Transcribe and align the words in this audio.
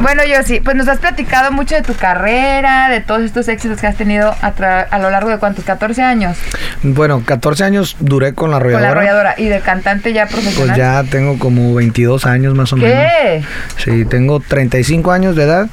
Bueno, 0.00 0.22
yo 0.24 0.42
sí, 0.44 0.60
pues 0.62 0.76
nos 0.76 0.86
has 0.88 0.98
platicado 0.98 1.50
mucho 1.52 1.74
de 1.76 1.82
tu 1.82 1.94
carrera, 1.94 2.88
de 2.90 3.00
todos 3.00 3.22
estos 3.22 3.48
éxitos 3.48 3.80
que 3.80 3.86
has 3.86 3.96
tenido 3.96 4.34
a, 4.42 4.54
tra- 4.54 4.86
a 4.90 4.98
lo 4.98 5.08
largo 5.10 5.30
de 5.30 5.38
cuántos, 5.38 5.64
14 5.64 6.02
años 6.02 6.36
Bueno, 6.82 7.22
14 7.24 7.64
años 7.64 7.96
duré 8.00 8.34
con 8.34 8.50
la 8.50 8.58
con 8.58 8.70
la 8.72 8.76
arrolladora. 8.78 8.90
arrolladora 9.00 9.34
y 9.38 9.46
de 9.46 9.60
cantante 9.60 10.12
ya 10.12 10.26
profesional. 10.26 10.66
Pues 10.66 10.76
ya 10.76 11.04
tengo 11.10 11.38
como 11.38 11.74
22 11.74 12.26
años 12.26 12.54
más 12.54 12.72
o 12.72 12.76
menos. 12.76 12.92
¿Qué? 12.92 13.42
Sí, 13.82 14.04
tengo 14.04 14.40
35 14.40 15.10
años 15.12 15.36
de 15.36 15.44
edad 15.44 15.68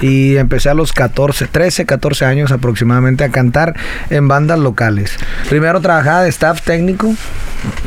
y 0.00 0.36
empecé 0.38 0.70
a 0.70 0.74
los 0.74 0.92
14, 0.92 1.46
13, 1.46 1.86
14 1.86 2.24
años 2.24 2.50
aproximadamente 2.50 3.22
a 3.22 3.28
cantar 3.28 3.74
en 4.10 4.26
bandas 4.28 4.58
locales. 4.58 5.16
Primero 5.48 5.80
trabajaba 5.80 6.22
de 6.22 6.30
staff 6.30 6.62
técnico, 6.62 7.14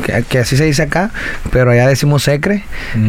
que, 0.06 0.24
que 0.24 0.40
así 0.40 0.56
se 0.58 0.66
dice 0.66 0.84
acá, 0.84 1.10
pero 1.52 1.72
allá 1.72 1.88
decimos 1.88 2.24
secre. 2.24 2.64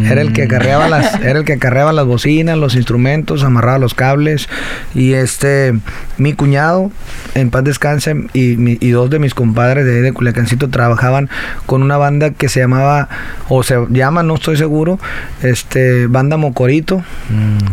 Era 0.05 0.21
el 0.21 0.33
que 0.33 0.45
acarreaba 0.45 0.89
las, 0.89 1.15
era 1.21 1.39
el 1.41 1.45
que 1.45 1.55
acarreaba 1.55 1.93
las 1.93 2.07
bocinas, 2.07 2.57
los 2.63 2.75
instrumentos, 2.77 3.45
amarraba 3.45 3.79
los 3.79 3.93
cables 3.95 4.49
y 4.95 5.13
este 5.13 5.75
mi 6.17 6.33
cuñado 6.33 6.91
en 7.35 7.51
paz 7.51 7.65
descanse 7.65 8.15
y, 8.33 8.57
mi- 8.57 8.79
y 8.81 8.91
dos 8.91 9.11
de 9.11 9.19
mis 9.19 9.35
compadres 9.35 9.85
de 9.85 9.97
ahí 9.97 10.01
de 10.03 10.13
Culiacancito 10.13 10.69
trabajaban 10.71 11.29
con 11.67 11.83
una 11.83 11.97
banda 11.99 12.31
que 12.31 12.49
se 12.49 12.61
llamaba 12.61 13.09
o 13.49 13.63
se 13.63 13.77
llama, 13.91 14.23
no 14.23 14.37
estoy 14.37 14.57
seguro, 14.57 14.99
este 15.43 16.07
banda 16.07 16.37
Mocorito, 16.37 17.03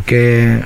que 0.06 0.60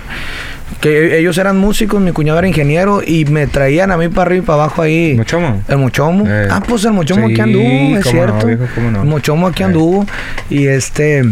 que 0.81 1.19
ellos 1.19 1.38
eran 1.38 1.58
músicos, 1.59 2.02
mi 2.02 2.12
cuñado 2.12 2.40
era 2.40 2.47
ingeniero 2.47 3.02
y 3.06 3.25
me 3.25 3.47
traían 3.47 3.92
a 3.92 3.97
mí 3.97 4.09
para 4.09 4.23
arriba 4.23 4.44
y 4.44 4.45
para 4.45 4.64
abajo 4.64 4.81
ahí. 4.81 5.14
¿Mochomo? 5.16 5.62
El 5.67 5.78
mochomo. 5.78 6.25
Eh. 6.28 6.47
Ah, 6.50 6.62
pues 6.67 6.84
el 6.84 6.92
mochomo 6.94 7.28
Sí, 7.28 7.34
aquí 7.34 7.42
anduvo, 7.42 7.97
es 7.97 8.06
no, 8.06 8.12
cierto. 8.12 8.47
viejo, 8.47 8.66
no. 8.92 9.02
El 9.03 9.08
mochomo 9.08 9.47
aquí 9.47 9.62
Eh. 9.64 9.66
anduvo. 9.67 10.06
Y 10.50 10.66
este. 10.67 11.23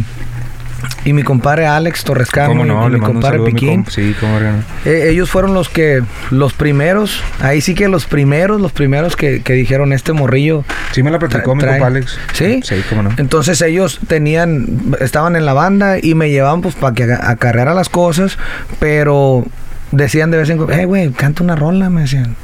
Y 1.06 1.14
mi 1.14 1.24
compadre 1.24 1.66
Alex 1.68 2.04
Torrescano 2.04 2.54
y 2.88 2.90
mi 2.92 3.00
compadre 3.00 3.40
mi 3.40 3.52
Piquín. 3.52 3.86
comp- 3.86 3.90
Sí, 3.90 4.16
cómo 4.20 4.40
no. 4.40 4.64
Eh, 4.86 5.10
ellos 5.10 5.30
fueron 5.30 5.54
los 5.54 5.70
que, 5.70 6.04
los 6.30 6.54
primeros, 6.54 7.24
ahí 7.42 7.62
sí 7.62 7.74
que 7.76 7.88
los 7.88 8.06
primeros, 8.06 8.62
los 8.62 8.72
primeros 8.72 9.16
que, 9.16 9.42
que 9.42 9.54
dijeron 9.54 9.94
este 9.94 10.14
morrillo. 10.14 10.64
Sí 10.92 11.04
me 11.04 11.12
la 11.12 11.20
platicó 11.20 11.56
mi 11.56 11.62
trae". 11.62 11.74
compa 11.80 11.88
Alex. 11.88 12.18
¿Sí? 12.34 12.62
Sí, 12.64 12.76
cómo 12.90 13.04
no. 13.04 13.10
Entonces 13.18 13.62
ellos 13.62 14.00
tenían, 14.08 14.68
estaban 15.00 15.36
en 15.36 15.46
la 15.46 15.54
banda 15.54 15.98
y 16.02 16.14
me 16.16 16.30
llevaban 16.30 16.62
pues 16.62 16.76
para 16.76 16.94
que 16.94 17.04
acarreara 17.12 17.74
las 17.74 17.90
cosas, 17.90 18.38
pero 18.80 19.46
decían 19.92 20.32
de 20.32 20.38
vez 20.38 20.50
en 20.50 20.58
cuando, 20.58 20.74
hey 20.76 20.86
güey, 20.86 21.10
canta 21.12 21.44
una 21.44 21.56
rola, 21.56 21.90
me 21.90 22.02
decían. 22.02 22.36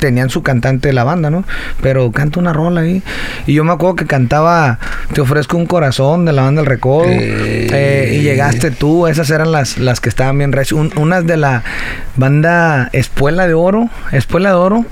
Tenían 0.00 0.30
su 0.30 0.42
cantante 0.42 0.88
de 0.88 0.94
la 0.94 1.04
banda, 1.04 1.30
¿no? 1.30 1.44
Pero 1.80 2.10
canta 2.12 2.40
una 2.40 2.52
rola 2.52 2.80
ahí. 2.80 3.02
Y 3.46 3.54
yo 3.54 3.64
me 3.64 3.72
acuerdo 3.72 3.96
que 3.96 4.06
cantaba 4.06 4.78
Te 5.12 5.20
ofrezco 5.20 5.56
un 5.56 5.66
corazón 5.66 6.24
de 6.24 6.32
la 6.32 6.42
banda 6.42 6.60
El 6.62 6.66
Recodo. 6.66 7.04
Eh. 7.06 7.68
Eh, 7.70 8.14
y 8.18 8.22
llegaste 8.22 8.70
tú. 8.72 9.06
Esas 9.06 9.30
eran 9.30 9.52
las, 9.52 9.78
las 9.78 10.00
que 10.00 10.08
estaban 10.08 10.38
bien 10.38 10.52
reci- 10.52 10.72
un- 10.72 10.92
unas 10.96 11.26
de 11.26 11.36
la 11.36 11.62
banda 12.16 12.88
Espuela 12.92 13.46
de 13.46 13.54
Oro. 13.54 13.88
Espuela 14.12 14.50
de 14.50 14.54
Oro. 14.56 14.84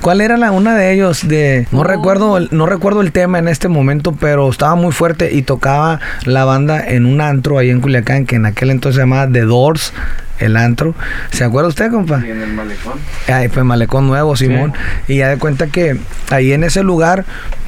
¿Cuál 0.00 0.20
era 0.20 0.36
la 0.36 0.50
una 0.50 0.74
de 0.76 0.92
ellos? 0.92 1.26
De 1.28 1.66
no 1.70 1.84
recuerdo 1.84 2.36
el, 2.38 2.48
no 2.50 2.66
recuerdo 2.66 3.00
el 3.00 3.12
tema 3.12 3.38
en 3.38 3.48
este 3.48 3.68
momento, 3.68 4.12
pero 4.18 4.48
estaba 4.50 4.74
muy 4.74 4.92
fuerte 4.92 5.32
y 5.32 5.42
tocaba 5.42 6.00
la 6.24 6.44
banda 6.44 6.84
en 6.84 7.06
un 7.06 7.20
antro 7.20 7.58
ahí 7.58 7.70
en 7.70 7.80
Culiacán 7.80 8.26
que 8.26 8.36
en 8.36 8.46
aquel 8.46 8.70
entonces 8.70 8.96
se 8.96 9.02
llamaba 9.02 9.30
The 9.30 9.42
Doors. 9.42 9.92
El 10.40 10.56
antro. 10.56 10.94
¿Se 11.30 11.44
acuerda 11.44 11.68
usted, 11.68 11.90
compa? 11.90 12.16
en 12.16 12.42
el 12.42 12.52
malecón. 12.54 12.98
Ahí 13.28 13.48
fue 13.48 13.62
Malecón 13.62 14.06
Nuevo, 14.06 14.36
Simón. 14.36 14.72
Y 15.06 15.18
ya 15.18 15.28
de 15.28 15.36
cuenta 15.36 15.66
que 15.68 15.98
ahí 16.30 16.52
en 16.52 16.64
ese 16.64 16.82
lugar, 16.82 17.24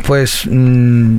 pues. 0.06 0.46
mm, 0.50 1.18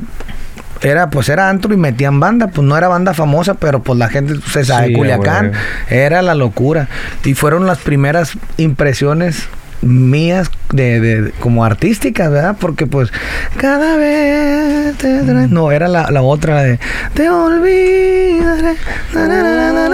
era 0.81 1.09
pues 1.09 1.29
era 1.29 1.49
antro 1.49 1.73
y 1.73 1.77
metían 1.77 2.19
banda, 2.19 2.47
pues 2.47 2.67
no 2.67 2.77
era 2.77 2.89
banda 2.89 3.13
famosa, 3.13 3.53
pero 3.53 3.81
pues 3.81 3.97
la 3.97 4.09
gente 4.09 4.35
se 4.51 4.65
sabe, 4.65 4.87
Sí, 4.87 4.93
Culiacán, 4.93 5.53
era 5.89 6.21
la 6.21 6.35
locura. 6.35 6.89
Y 7.23 7.35
fueron 7.35 7.65
las 7.65 7.77
primeras 7.77 8.33
impresiones 8.57 9.47
mías 9.83 10.49
de, 10.71 10.99
de- 10.99 11.31
como 11.39 11.63
artísticas, 11.65 12.31
¿verdad? 12.31 12.55
Porque 12.59 12.87
pues 12.87 13.11
cada 13.57 13.95
vez 13.97 14.95
te 14.97 15.07
no 15.49 15.71
era 15.71 15.87
la, 15.87 16.09
la 16.11 16.21
otra 16.21 16.55
la 16.55 16.63
de 16.63 16.79
te 17.13 17.29
olvidaré 17.29 18.75
na, 19.13 19.27
na, 19.27 19.41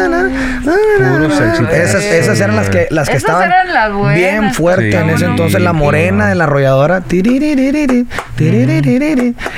na, 0.07 0.29
esas 1.83 2.03
esas 2.03 2.39
eran 2.39 2.55
las 2.55 2.69
que 2.69 2.87
las 2.91 3.09
que 3.09 3.17
Esas 3.17 3.29
estaban 3.29 3.49
las 3.73 4.15
bien 4.15 4.53
fuertes 4.53 4.93
Sí, 4.93 4.97
en 4.97 5.09
ese 5.09 5.25
entonces 5.25 5.61
la 5.61 5.73
morena 5.73 6.27
de 6.27 6.35
la 6.35 6.45
arrolladora. 6.45 7.01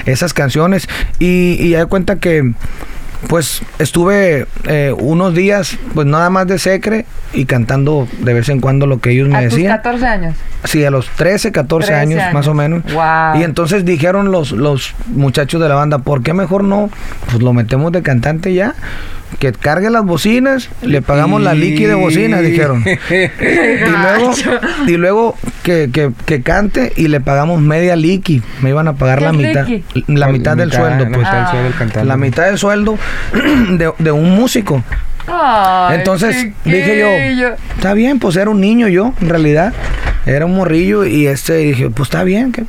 Esas 0.05 0.33
canciones. 0.33 0.87
Y, 1.19 1.57
y 1.59 1.69
ya 1.69 1.79
de 1.79 1.85
cuenta 1.85 2.17
que 2.17 2.53
pues 3.27 3.61
estuve 3.79 4.47
eh, 4.65 4.93
unos 4.97 5.33
días 5.33 5.77
pues 5.93 6.07
nada 6.07 6.29
más 6.29 6.47
de 6.47 6.59
secre 6.59 7.05
y 7.33 7.45
cantando 7.45 8.07
de 8.19 8.33
vez 8.33 8.49
en 8.49 8.59
cuando 8.59 8.87
lo 8.87 8.99
que 8.99 9.11
ellos 9.11 9.29
me 9.29 9.37
A 9.37 9.41
tus 9.43 9.51
decían 9.53 9.77
14 9.77 10.05
años. 10.05 10.35
Sí, 10.63 10.83
a 10.83 10.91
los 10.91 11.07
13, 11.09 11.51
14 11.51 11.87
13 11.87 12.01
años, 12.01 12.21
años. 12.21 12.33
más 12.33 12.47
o 12.47 12.53
menos. 12.53 12.83
Guau. 12.91 13.39
Y 13.39 13.43
entonces 13.43 13.85
dijeron 13.85 14.31
los, 14.31 14.51
los 14.51 14.93
muchachos 15.07 15.61
de 15.61 15.69
la 15.69 15.75
banda, 15.75 15.99
¿por 15.99 16.23
qué 16.23 16.33
mejor 16.33 16.63
no? 16.63 16.89
Pues 17.29 17.41
lo 17.41 17.53
metemos 17.53 17.91
de 17.91 18.01
cantante 18.01 18.53
ya. 18.53 18.75
Que 19.39 19.51
cargue 19.53 19.89
las 19.89 20.03
bocinas, 20.03 20.69
le 20.81 21.01
pagamos 21.01 21.41
la 21.41 21.53
liqui 21.53 21.85
de 21.85 21.95
bocinas, 21.95 22.41
dijeron. 22.41 22.83
y 22.85 23.89
luego, 23.89 24.31
y 24.87 24.97
luego 24.97 25.37
que, 25.63 25.89
que, 25.91 26.11
que 26.25 26.41
cante 26.41 26.93
y 26.95 27.07
le 27.07 27.21
pagamos 27.21 27.61
media 27.61 27.95
liqui. 27.95 28.41
Me 28.61 28.69
iban 28.69 28.87
a 28.87 28.93
pagar 28.93 29.19
¿Qué 29.19 29.25
la 29.25 29.33
mitad, 29.33 29.67
la 30.07 30.27
mitad 30.27 30.57
del 30.57 30.71
sueldo, 30.71 31.05
la 31.05 31.09
pues. 31.09 31.17
mitad 31.19 31.37
del 31.37 31.47
sueldo 31.47 31.63
del 31.63 31.75
cantante. 31.77 32.07
La 32.07 32.17
mitad 32.17 32.45
del 32.45 32.57
sueldo 32.57 32.97
de, 33.71 33.91
de 33.97 34.11
un 34.11 34.31
músico. 34.35 34.83
Ay, 35.27 35.97
Entonces 35.97 36.51
dije 36.65 37.35
yo, 37.37 37.47
está 37.75 37.93
bien, 37.93 38.19
pues 38.19 38.35
era 38.35 38.49
un 38.49 38.59
niño 38.59 38.87
yo, 38.87 39.13
en 39.21 39.29
realidad. 39.29 39.73
Era 40.25 40.45
un 40.45 40.55
morrillo 40.55 41.05
y 41.05 41.27
este 41.27 41.55
dije, 41.57 41.89
pues 41.89 42.07
está 42.07 42.23
bien. 42.23 42.51
que 42.51 42.61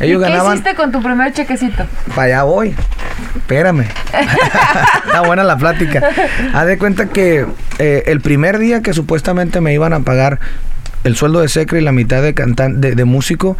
Ellos 0.00 0.20
¿Y 0.20 0.24
qué 0.24 0.30
ganaban. 0.30 0.54
hiciste 0.54 0.74
con 0.74 0.92
tu 0.92 1.02
primer 1.02 1.32
chequecito? 1.32 1.86
Para 2.14 2.22
allá 2.24 2.42
voy. 2.42 2.74
Espérame. 3.36 3.84
Está 5.06 5.22
buena 5.22 5.42
la 5.44 5.56
plática. 5.56 6.02
Haz 6.52 6.66
de 6.66 6.76
cuenta 6.78 7.06
que 7.06 7.46
eh, 7.78 8.02
el 8.06 8.20
primer 8.20 8.58
día 8.58 8.82
que 8.82 8.92
supuestamente 8.92 9.60
me 9.60 9.72
iban 9.72 9.92
a 9.92 10.00
pagar 10.00 10.38
el 11.04 11.16
sueldo 11.16 11.40
de 11.40 11.48
secre 11.48 11.80
y 11.80 11.82
la 11.82 11.92
mitad 11.92 12.22
de, 12.22 12.34
cantan 12.34 12.80
de, 12.80 12.94
de 12.94 13.04
músico, 13.04 13.56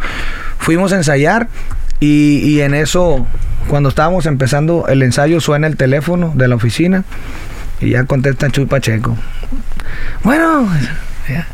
fuimos 0.59 0.93
a 0.93 0.97
ensayar 0.97 1.47
y, 1.99 2.37
y 2.43 2.61
en 2.61 2.73
eso, 2.73 3.25
cuando 3.67 3.89
estábamos 3.89 4.25
empezando 4.25 4.85
el 4.87 5.01
ensayo, 5.03 5.39
suena 5.41 5.65
el 5.67 5.75
teléfono 5.77 6.33
de 6.35 6.47
la 6.47 6.55
oficina 6.55 7.03
y 7.81 7.91
ya 7.91 8.03
contesta 8.03 8.49
Chuy 8.49 8.65
Pacheco. 8.65 9.17
Bueno, 10.23 10.67
ya. 11.27 11.47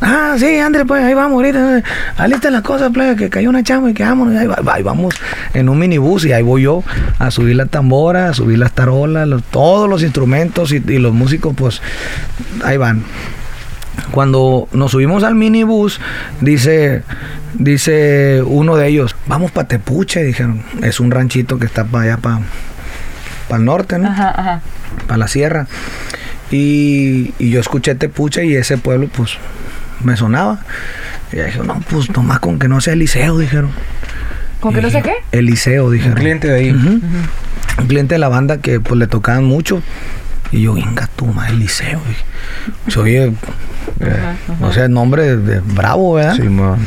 Ah, 0.00 0.34
sí, 0.38 0.58
André, 0.58 0.84
pues 0.84 1.02
ahí 1.02 1.14
vamos 1.14 1.36
ahorita. 1.36 1.82
Alista 2.18 2.50
las 2.50 2.62
cosas, 2.62 2.90
plebe, 2.90 3.16
que 3.16 3.30
cayó 3.30 3.48
una 3.48 3.62
chama 3.62 3.90
y 3.90 3.94
que 3.94 4.02
vámonos. 4.02 4.36
Ahí, 4.36 4.46
va- 4.46 4.58
ahí 4.74 4.82
vamos 4.82 5.14
en 5.54 5.68
un 5.68 5.78
minibús 5.78 6.24
y 6.26 6.32
ahí 6.32 6.42
voy 6.42 6.62
yo 6.62 6.82
a 7.18 7.30
subir 7.30 7.56
la 7.56 7.66
tambora, 7.66 8.28
a 8.28 8.34
subir 8.34 8.58
las 8.58 8.72
tarolas, 8.72 9.26
los- 9.26 9.42
todos 9.44 9.88
los 9.88 10.02
instrumentos 10.02 10.72
y, 10.72 10.76
y 10.86 10.98
los 10.98 11.14
músicos, 11.14 11.54
pues 11.56 11.80
ahí 12.64 12.76
van. 12.76 13.02
Cuando 14.10 14.68
nos 14.72 14.90
subimos 14.90 15.22
al 15.24 15.36
minibús, 15.36 16.00
dice, 16.40 17.02
dice 17.54 18.42
uno 18.44 18.76
de 18.76 18.88
ellos, 18.88 19.14
vamos 19.26 19.52
para 19.52 19.68
Tepuche, 19.68 20.22
dijeron. 20.24 20.62
Es 20.82 21.00
un 21.00 21.10
ranchito 21.12 21.58
que 21.58 21.66
está 21.66 21.84
para 21.84 22.04
allá, 22.04 22.16
para 22.18 22.40
el 23.58 23.64
norte, 23.64 23.98
¿no? 23.98 24.08
Ajá, 24.08 24.30
ajá. 24.36 24.60
para 25.06 25.18
la 25.18 25.28
sierra. 25.28 25.66
Y, 26.50 27.32
y 27.38 27.50
yo 27.50 27.60
escuché 27.60 27.94
Tepuche 27.94 28.44
y 28.44 28.54
ese 28.56 28.76
pueblo, 28.78 29.08
pues, 29.14 29.30
me 30.02 30.16
sonaba. 30.16 30.60
Y 31.32 31.36
dije, 31.36 31.60
no, 31.64 31.80
pues, 31.90 32.10
nomás 32.10 32.40
con 32.40 32.58
que 32.58 32.68
no 32.68 32.80
sea 32.80 32.92
Eliseo, 32.94 33.38
dijeron. 33.38 33.70
¿Con 34.60 34.72
que 34.74 34.80
no 34.80 34.90
sé 34.90 35.02
qué? 35.02 35.12
Eliseo, 35.32 35.86
Un 35.86 35.92
dijeron. 35.92 36.14
cliente 36.16 36.48
de 36.48 36.54
ahí. 36.54 36.70
Un 36.70 37.86
cliente 37.86 38.14
de 38.14 38.18
la 38.18 38.28
banda 38.28 38.58
que, 38.58 38.80
pues, 38.80 38.98
le 38.98 39.06
tocaban 39.06 39.44
mucho. 39.44 39.82
Y 40.52 40.62
yo, 40.62 40.74
venga 40.74 41.08
tú, 41.16 41.26
más 41.26 41.50
Eliseo. 41.50 42.00
Se 42.88 42.98
oye, 43.00 43.24
eh, 43.26 43.32
o 44.60 44.72
sea, 44.72 44.84
el 44.84 44.92
nombre 44.92 45.22
de, 45.24 45.36
de 45.36 45.60
bravo, 45.60 46.14
¿verdad? 46.14 46.36
Sí, 46.36 46.42
man. 46.42 46.78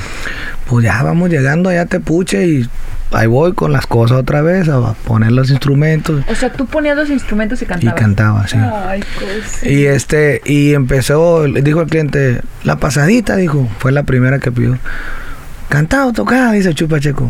Pues 0.68 0.86
ya 0.86 1.02
vamos 1.04 1.30
llegando 1.30 1.70
allá 1.70 1.82
a 1.82 1.86
Tepuche 1.86 2.46
y 2.48 2.70
ahí 3.12 3.28
voy 3.28 3.54
con 3.54 3.72
las 3.72 3.88
cosas 3.88 4.18
otra 4.18 4.42
vez 4.42 4.68
a 4.70 4.94
poner 5.06 5.32
los 5.32 5.50
instrumentos. 5.50 6.24
O 6.30 6.36
sea, 6.36 6.52
tú 6.52 6.66
ponías 6.66 6.96
los 6.98 7.10
instrumentos 7.10 7.62
y 7.62 7.66
Y 7.66 7.68
cantabas. 7.68 7.96
cantaba, 8.00 8.48
sí. 8.48 8.58
Ay, 8.58 9.02
cosa. 9.02 9.70
Y 9.70 9.86
este, 9.86 10.42
y 10.46 10.74
empezó, 10.74 11.44
dijo 11.46 11.82
el 11.82 11.88
cliente, 11.88 12.42
la 12.64 12.78
pasadita, 12.78 13.36
dijo, 13.36 13.68
fue 13.80 13.92
la 13.92 14.04
primera 14.04 14.40
que 14.40 14.52
pidió. 14.52 14.78
Cantado, 15.70 16.14
tocada, 16.14 16.52
dice 16.54 16.74
Chupacheco. 16.74 17.30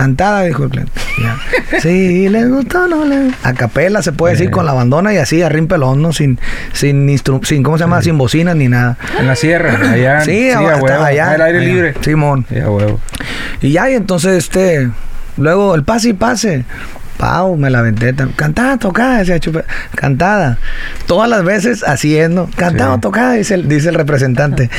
Cantada, 0.00 0.42
dijo 0.44 0.64
el 0.64 0.70
cliente. 0.70 0.92
Ya. 1.22 1.80
Sí, 1.80 2.28
les 2.28 2.48
gustó, 2.48 2.86
no 2.86 3.04
le 3.04 3.30
A 3.42 3.52
capela 3.54 4.02
se 4.02 4.12
puede 4.12 4.34
decir 4.34 4.48
Eh. 4.48 4.50
con 4.50 4.64
la 4.66 4.72
bandona 4.72 5.12
y 5.12 5.18
así, 5.18 5.42
a 5.42 5.48
rimpelón, 5.48 6.00
¿no? 6.00 6.12
Sin, 6.12 6.38
sin, 6.72 7.08
instru- 7.08 7.44
sin, 7.44 7.62
¿cómo 7.62 7.76
se 7.78 7.84
llama? 7.84 8.00
Sin 8.02 8.16
bocinas 8.18 8.56
ni 8.56 8.68
nada. 8.68 8.96
En 9.18 9.26
la 9.26 9.36
sierra, 9.36 9.78
allá. 9.92 10.20
Sí, 10.22 10.50
a 10.50 10.58
hasta 10.60 10.76
huevo. 10.82 11.04
allá. 11.04 11.30
Al 11.32 11.42
aire 11.42 11.60
libre. 11.60 11.94
Simón. 12.00 12.46
Sí, 12.48 12.58
a 12.58 12.70
huevo. 12.70 12.98
Y 13.60 13.72
ya, 13.72 13.90
y 13.90 13.94
entonces 13.94 14.36
este. 14.38 14.90
Luego 15.36 15.74
el 15.74 15.84
pase 15.84 16.10
y 16.10 16.12
pase. 16.12 16.64
Pau, 17.20 17.54
me 17.58 17.68
la 17.68 17.82
tam- 17.82 18.34
Cantada, 18.34 18.78
tocada, 18.78 19.18
decía 19.18 19.38
Chupe. 19.38 19.62
Cantada. 19.94 20.56
Todas 21.06 21.28
las 21.28 21.44
veces 21.44 21.84
haciendo. 21.86 22.48
Cantada, 22.56 22.94
Sí. 22.94 23.00
tocada, 23.02 23.34
dice 23.34 23.54
el, 23.56 23.68
dice 23.68 23.90
el 23.90 23.94
representante. 23.94 24.70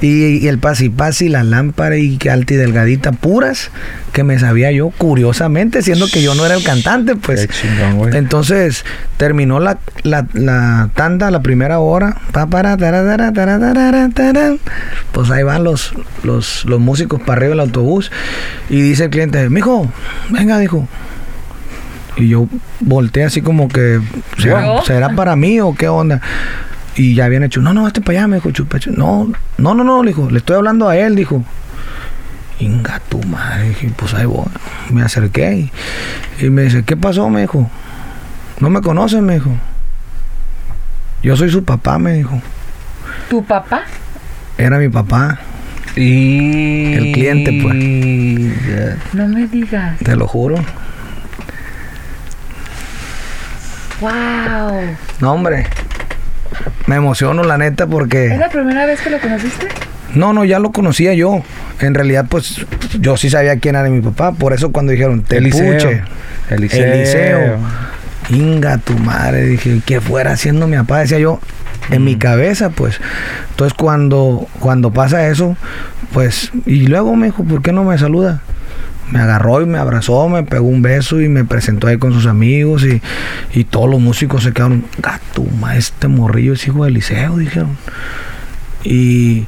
Y, 0.00 0.36
y 0.38 0.46
el 0.46 0.58
pase 0.58 1.24
y 1.24 1.28
la 1.28 1.42
lámpara 1.42 1.96
y 1.96 2.16
que 2.16 2.30
alta 2.30 2.54
y 2.54 2.56
delgadita, 2.56 3.10
puras, 3.10 3.72
que 4.12 4.22
me 4.22 4.38
sabía 4.38 4.70
yo, 4.70 4.90
curiosamente, 4.90 5.82
siendo 5.82 6.06
que 6.06 6.22
yo 6.22 6.36
no 6.36 6.46
era 6.46 6.54
el 6.54 6.62
cantante, 6.62 7.16
pues. 7.16 7.48
Chingón. 7.48 8.14
Entonces 8.14 8.84
terminó 9.16 9.58
la, 9.58 9.78
la, 10.04 10.24
la 10.34 10.90
tanda, 10.94 11.32
la 11.32 11.42
primera 11.42 11.80
hora. 11.80 12.16
Pues 15.12 15.30
ahí 15.30 15.42
van 15.42 15.64
los, 15.64 15.92
los, 16.22 16.64
los 16.64 16.78
músicos 16.78 17.20
para 17.20 17.38
arriba 17.38 17.50
del 17.50 17.60
autobús. 17.60 18.12
Y 18.70 18.80
dice 18.82 19.04
el 19.06 19.10
cliente, 19.10 19.48
mijo, 19.50 19.90
venga, 20.30 20.58
dijo. 20.58 20.86
Y 22.18 22.28
yo 22.28 22.48
volteé 22.80 23.24
así 23.24 23.42
como 23.42 23.68
que, 23.68 24.00
¿será, 24.38 24.66
¿Yo? 24.66 24.82
¿será 24.84 25.10
para 25.10 25.36
mí 25.36 25.60
o 25.60 25.74
qué 25.74 25.88
onda? 25.88 26.20
Y 26.96 27.14
ya 27.14 27.26
habían 27.26 27.44
hecho, 27.44 27.60
no, 27.60 27.72
no, 27.72 27.86
este 27.86 28.00
para 28.00 28.18
allá, 28.18 28.28
me 28.28 28.36
dijo 28.36 28.50
Chupecho. 28.50 28.90
No, 28.90 29.30
no, 29.56 29.74
no, 29.74 29.84
no, 29.84 30.02
le 30.02 30.10
dijo, 30.10 30.28
le 30.28 30.38
estoy 30.38 30.56
hablando 30.56 30.88
a 30.88 30.96
él, 30.96 31.14
dijo. 31.14 31.44
Inga 32.58 33.00
tu 33.08 33.22
madre, 33.22 33.68
dije, 33.68 33.92
pues 33.94 34.14
ahí 34.14 34.26
voy. 34.26 34.46
Me 34.90 35.02
acerqué 35.02 35.70
y, 36.40 36.44
y 36.44 36.50
me 36.50 36.62
dice, 36.62 36.82
¿qué 36.82 36.96
pasó? 36.96 37.28
Me 37.30 37.42
dijo. 37.42 37.70
No 38.58 38.68
me 38.68 38.80
conocen, 38.80 39.24
me 39.24 39.34
dijo. 39.34 39.50
Yo 41.22 41.36
soy 41.36 41.50
su 41.50 41.62
papá, 41.62 41.98
me 41.98 42.14
dijo. 42.14 42.42
¿Tu 43.30 43.44
papá? 43.44 43.82
Era 44.56 44.78
mi 44.78 44.88
papá, 44.88 45.38
Y... 45.94 46.94
El 46.94 47.12
cliente, 47.12 47.60
pues. 47.62 49.14
No 49.14 49.28
me 49.28 49.46
digas. 49.46 49.98
te 50.00 50.16
lo 50.16 50.26
juro. 50.26 50.56
¡Wow! 54.00 54.96
No, 55.20 55.32
hombre. 55.32 55.66
Me 56.86 56.96
emociono, 56.96 57.44
la 57.44 57.58
neta, 57.58 57.84
¿Es 57.84 57.90
porque... 57.90 58.36
la 58.36 58.48
primera 58.48 58.86
vez 58.86 59.00
que 59.00 59.10
lo 59.10 59.20
conociste? 59.20 59.68
No, 60.14 60.32
no, 60.32 60.44
ya 60.44 60.58
lo 60.58 60.72
conocía 60.72 61.12
yo. 61.14 61.42
En 61.80 61.94
realidad, 61.94 62.26
pues, 62.28 62.64
yo 62.98 63.16
sí 63.16 63.30
sabía 63.30 63.58
quién 63.58 63.76
era 63.76 63.88
mi 63.88 64.00
papá. 64.00 64.32
Por 64.32 64.52
eso 64.52 64.72
cuando 64.72 64.92
dijeron, 64.92 65.24
Eliseo. 65.28 65.78
Tepuche. 65.78 66.02
Eliseo. 66.50 66.94
Eliseo. 66.94 67.58
Inga 68.30 68.78
tu 68.78 68.94
madre, 68.98 69.44
dije, 69.44 69.80
que 69.84 70.00
fuera 70.00 70.32
haciendo 70.32 70.66
mi 70.66 70.76
papá, 70.76 71.00
decía 71.00 71.18
yo, 71.18 71.40
en 71.90 72.04
mi 72.04 72.16
cabeza, 72.16 72.70
pues. 72.70 73.00
Entonces 73.50 73.76
cuando, 73.76 74.46
cuando 74.60 74.92
pasa 74.92 75.28
eso, 75.28 75.56
pues, 76.12 76.52
y 76.66 76.86
luego 76.86 77.16
me 77.16 77.26
dijo, 77.26 77.44
¿por 77.44 77.62
qué 77.62 77.72
no 77.72 77.84
me 77.84 77.96
saluda? 77.98 78.42
Me 79.12 79.20
agarró 79.20 79.62
y 79.62 79.66
me 79.66 79.78
abrazó, 79.78 80.28
me 80.28 80.42
pegó 80.42 80.66
un 80.68 80.82
beso 80.82 81.20
y 81.20 81.28
me 81.28 81.44
presentó 81.44 81.86
ahí 81.86 81.96
con 81.98 82.12
sus 82.12 82.26
amigos 82.26 82.84
y, 82.84 83.00
y 83.58 83.64
todos 83.64 83.88
los 83.88 84.00
músicos 84.00 84.42
se 84.42 84.52
quedaron, 84.52 84.84
gato, 84.98 85.44
ma, 85.60 85.76
este 85.76 86.08
morrillo 86.08 86.52
es 86.52 86.66
hijo 86.66 86.84
de 86.84 86.90
Eliseo, 86.90 87.38
dijeron. 87.38 87.76
Y, 88.84 89.46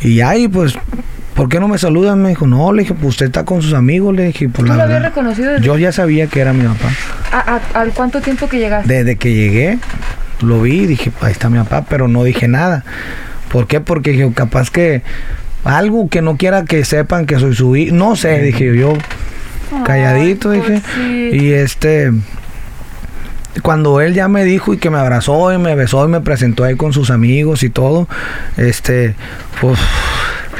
y 0.00 0.20
ahí, 0.20 0.48
pues, 0.48 0.74
¿por 1.34 1.48
qué 1.48 1.58
no 1.60 1.68
me 1.68 1.78
saludan? 1.78 2.22
Me 2.22 2.30
dijo, 2.30 2.46
no, 2.46 2.72
le 2.72 2.82
dije, 2.82 2.94
pues 2.94 3.08
usted 3.14 3.26
está 3.26 3.44
con 3.44 3.62
sus 3.62 3.72
amigos, 3.74 4.14
le 4.14 4.26
dije, 4.26 4.48
pues 4.48 4.64
¿Tú 4.66 4.74
la 4.74 4.84
lo 4.84 4.88
verdad. 4.92 5.08
reconocido 5.08 5.52
desde 5.52 5.64
Yo 5.66 5.78
ya 5.78 5.92
sabía 5.92 6.26
que 6.26 6.40
era 6.40 6.52
mi 6.52 6.64
papá. 6.66 6.90
¿A, 7.32 7.56
a- 7.56 7.80
al 7.80 7.92
cuánto 7.92 8.20
tiempo 8.20 8.48
que 8.48 8.58
llegaste? 8.58 8.92
Desde 8.92 9.16
que 9.16 9.34
llegué, 9.34 9.78
lo 10.42 10.62
vi 10.62 10.80
y 10.82 10.86
dije, 10.86 11.12
ahí 11.22 11.32
está 11.32 11.48
mi 11.48 11.58
papá, 11.58 11.84
pero 11.88 12.08
no 12.08 12.24
dije 12.24 12.46
nada. 12.48 12.84
¿Por 13.50 13.66
qué? 13.66 13.80
Porque 13.80 14.10
dije, 14.12 14.30
capaz 14.34 14.70
que 14.70 15.02
algo 15.66 16.08
que 16.08 16.22
no 16.22 16.36
quiera 16.36 16.64
que 16.64 16.84
sepan 16.84 17.26
que 17.26 17.38
soy 17.38 17.54
su 17.54 17.76
hijo. 17.76 17.94
No 17.94 18.16
sé, 18.16 18.40
dije 18.40 18.76
yo, 18.76 18.94
calladito, 19.84 20.50
Ay, 20.50 20.60
dije. 20.60 20.72
cosita. 20.80 21.36
Y 21.36 21.52
este, 21.52 22.12
cuando 23.62 24.00
él 24.00 24.14
ya 24.14 24.28
me 24.28 24.44
dijo 24.44 24.74
y 24.74 24.78
que 24.78 24.90
me 24.90 24.98
abrazó 24.98 25.52
y 25.52 25.58
me 25.58 25.74
besó 25.74 26.04
y 26.04 26.08
me 26.08 26.20
presentó 26.20 26.64
ahí 26.64 26.76
con 26.76 26.92
sus 26.92 27.10
amigos 27.10 27.62
y 27.62 27.70
todo, 27.70 28.08
este, 28.56 29.14
pues 29.60 29.78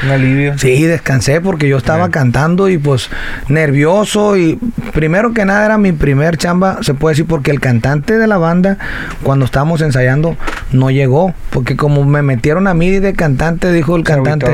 Un 0.03 0.11
alivio. 0.11 0.57
Sí, 0.59 0.83
descansé 0.83 1.41
porque 1.41 1.67
yo 1.67 1.77
estaba 1.77 2.05
Bien. 2.05 2.11
cantando 2.11 2.69
y 2.69 2.77
pues 2.77 3.09
nervioso 3.47 4.37
y 4.37 4.59
primero 4.93 5.33
que 5.33 5.43
nada 5.45 5.65
era 5.65 5.77
mi 5.79 5.91
primer 5.91 6.37
chamba, 6.37 6.79
se 6.81 6.93
puede 6.93 7.13
decir, 7.13 7.25
porque 7.25 7.49
el 7.51 7.59
cantante 7.59 8.17
de 8.17 8.27
la 8.27 8.37
banda 8.37 8.77
cuando 9.23 9.45
estábamos 9.45 9.81
ensayando 9.81 10.35
no 10.71 10.91
llegó, 10.91 11.33
porque 11.49 11.75
como 11.77 12.03
me 12.05 12.21
metieron 12.21 12.67
a 12.67 12.73
mí 12.73 12.89
de 12.89 13.13
cantante, 13.13 13.71
dijo 13.71 13.95
el 13.95 14.03
cantante, 14.03 14.45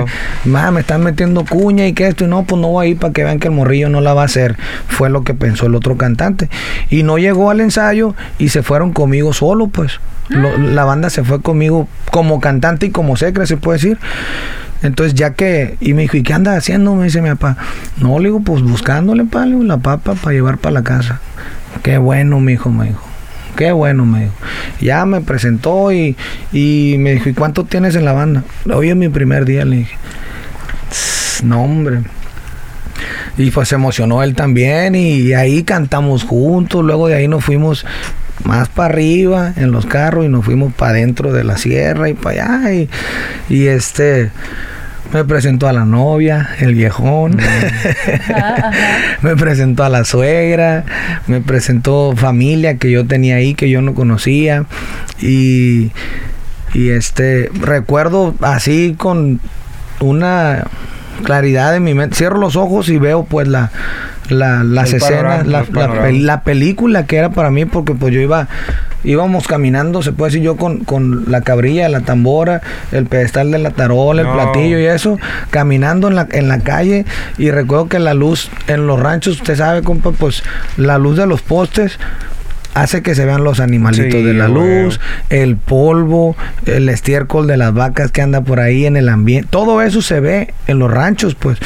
me 0.71 0.79
están 0.81 1.03
metiendo 1.03 1.43
cuña 1.45 1.87
y 1.87 1.93
que 1.93 2.07
esto 2.07 2.25
y 2.25 2.27
no, 2.27 2.43
pues 2.43 2.61
no 2.61 2.67
voy 2.69 2.85
a 2.85 2.89
ir 2.91 2.97
para 2.97 3.13
que 3.13 3.23
vean 3.23 3.39
que 3.39 3.47
el 3.47 3.53
morrillo 3.53 3.89
no 3.89 3.99
la 4.01 4.13
va 4.13 4.21
a 4.21 4.25
hacer, 4.25 4.55
fue 4.87 5.09
lo 5.09 5.23
que 5.23 5.33
pensó 5.33 5.65
el 5.65 5.75
otro 5.75 5.97
cantante 5.97 6.49
y 6.89 7.03
no 7.03 7.17
llegó 7.17 7.49
al 7.49 7.61
ensayo 7.61 8.15
y 8.37 8.49
se 8.49 8.61
fueron 8.63 8.93
conmigo 8.93 9.33
solo, 9.33 9.67
pues. 9.67 9.99
Lo- 10.29 10.57
la 10.57 10.85
banda 10.85 11.09
se 11.09 11.23
fue 11.23 11.41
conmigo 11.41 11.87
como 12.09 12.39
cantante 12.39 12.85
y 12.85 12.91
como 12.91 13.17
secre, 13.17 13.45
se 13.45 13.57
puede 13.57 13.77
decir. 13.79 13.97
Entonces 14.81 15.13
ya 15.15 15.31
que, 15.33 15.77
y 15.79 15.93
me 15.93 16.03
dijo, 16.03 16.17
¿y 16.17 16.23
qué 16.23 16.33
anda 16.33 16.55
haciendo? 16.55 16.93
Me 16.95 17.05
dice 17.05 17.21
mi 17.21 17.29
papá. 17.29 17.57
No, 17.97 18.19
le 18.19 18.25
digo, 18.25 18.39
pues 18.41 18.61
buscándole, 18.61 19.23
pa, 19.25 19.45
le 19.45 19.51
digo, 19.51 19.63
la 19.63 19.77
papa 19.77 20.13
para 20.15 20.33
llevar 20.33 20.57
para 20.57 20.73
la 20.73 20.83
casa. 20.83 21.19
Qué 21.83 21.97
bueno, 21.97 22.39
mi 22.39 22.53
hijo, 22.53 22.69
me 22.69 22.87
dijo. 22.87 23.01
Qué 23.55 23.71
bueno, 23.71 24.05
me 24.05 24.21
dijo. 24.21 24.33
Ya 24.81 25.05
me 25.05 25.21
presentó 25.21 25.91
y, 25.91 26.15
y 26.51 26.95
me 26.99 27.11
dijo, 27.13 27.29
¿y 27.29 27.33
cuánto 27.33 27.63
tienes 27.65 27.95
en 27.95 28.05
la 28.05 28.13
banda? 28.13 28.43
Hoy 28.73 28.89
es 28.89 28.95
mi 28.95 29.09
primer 29.09 29.45
día, 29.45 29.63
le 29.65 29.77
dije. 29.77 29.95
"Tss, 30.89 31.43
No, 31.43 31.63
hombre. 31.63 31.99
Y 33.37 33.49
pues 33.51 33.69
se 33.69 33.75
emocionó 33.75 34.21
él 34.23 34.35
también 34.35 34.95
y 34.95 35.33
ahí 35.33 35.63
cantamos 35.63 36.23
juntos, 36.23 36.83
luego 36.85 37.07
de 37.07 37.15
ahí 37.15 37.27
nos 37.27 37.43
fuimos 37.43 37.85
más 38.43 38.69
para 38.69 38.93
arriba 38.93 39.53
en 39.55 39.71
los 39.71 39.85
carros 39.85 40.25
y 40.25 40.29
nos 40.29 40.45
fuimos 40.45 40.73
para 40.73 40.91
adentro 40.91 41.31
de 41.33 41.43
la 41.43 41.57
sierra 41.57 42.09
y 42.09 42.13
para 42.13 42.57
allá 42.59 42.73
y, 42.73 42.89
y 43.49 43.67
este 43.67 44.31
me 45.13 45.23
presentó 45.25 45.67
a 45.67 45.73
la 45.73 45.85
novia, 45.85 46.49
el 46.59 46.73
viejón, 46.75 47.37
me 49.21 49.35
presentó 49.35 49.83
a 49.83 49.89
la 49.89 50.03
suegra, 50.05 50.83
me 51.27 51.41
presentó 51.41 52.13
familia 52.15 52.77
que 52.77 52.91
yo 52.91 53.05
tenía 53.05 53.35
ahí 53.35 53.53
que 53.53 53.69
yo 53.69 53.81
no 53.81 53.93
conocía. 53.93 54.65
Y, 55.21 55.91
y 56.73 56.89
este 56.89 57.49
recuerdo 57.59 58.35
así 58.41 58.95
con 58.97 59.39
una 59.99 60.63
claridad 61.23 61.75
en 61.75 61.83
mi 61.83 61.93
mente. 61.93 62.15
Cierro 62.15 62.37
los 62.37 62.55
ojos 62.55 62.89
y 62.89 62.97
veo 62.97 63.23
pues 63.25 63.47
la, 63.47 63.71
la- 64.29 64.63
las 64.63 64.89
El 64.89 64.95
escenas, 64.97 65.43
panorama, 65.43 65.65
la, 65.71 65.87
la 65.87 66.11
la 66.11 66.43
película 66.43 67.05
que 67.05 67.17
era 67.17 67.29
para 67.29 67.51
mí 67.51 67.65
porque 67.65 67.93
pues 67.93 68.13
yo 68.13 68.19
iba 68.19 68.47
íbamos 69.03 69.47
caminando, 69.47 70.01
se 70.01 70.11
puede 70.11 70.31
decir 70.31 70.43
yo 70.43 70.55
con, 70.55 70.79
con 70.83 71.31
la 71.31 71.41
cabrilla, 71.41 71.89
la 71.89 72.01
tambora, 72.01 72.61
el 72.91 73.05
pedestal 73.05 73.51
de 73.51 73.59
la 73.59 73.71
tarola, 73.71 74.21
el 74.21 74.27
No. 74.27 74.33
platillo 74.33 74.79
y 74.79 74.85
eso, 74.85 75.19
caminando 75.49 76.07
en 76.07 76.15
la, 76.15 76.27
en 76.31 76.47
la 76.47 76.59
calle 76.59 77.05
y 77.37 77.51
recuerdo 77.51 77.89
que 77.89 77.99
la 77.99 78.13
luz 78.13 78.49
en 78.67 78.87
los 78.87 78.99
ranchos, 78.99 79.37
usted 79.37 79.55
sabe, 79.55 79.81
compa, 79.81 80.11
pues 80.11 80.43
la 80.77 80.97
luz 80.97 81.17
de 81.17 81.27
los 81.27 81.41
postes 81.41 81.99
hace 82.75 83.03
que 83.03 83.13
se 83.13 83.23
vean 83.25 83.43
los 83.43 83.59
animalitos 83.59 84.11
Sí, 84.13 84.23
de 84.23 84.33
la 84.33 84.47
luz, 84.47 84.99
el 85.29 85.57
polvo, 85.57 86.35
el 86.65 86.89
estiércol 86.89 87.45
de 87.45 87.55
las 87.55 87.71
vacas 87.71 88.11
que 88.11 88.23
anda 88.23 88.41
por 88.41 88.59
ahí 88.59 88.87
en 88.87 88.97
el 88.97 89.09
ambiente. 89.09 89.47
Todo 89.51 89.81
eso 89.83 90.01
se 90.01 90.19
ve 90.19 90.53
en 90.65 90.79
los 90.79 90.89
ranchos, 90.91 91.35
pues. 91.35 91.59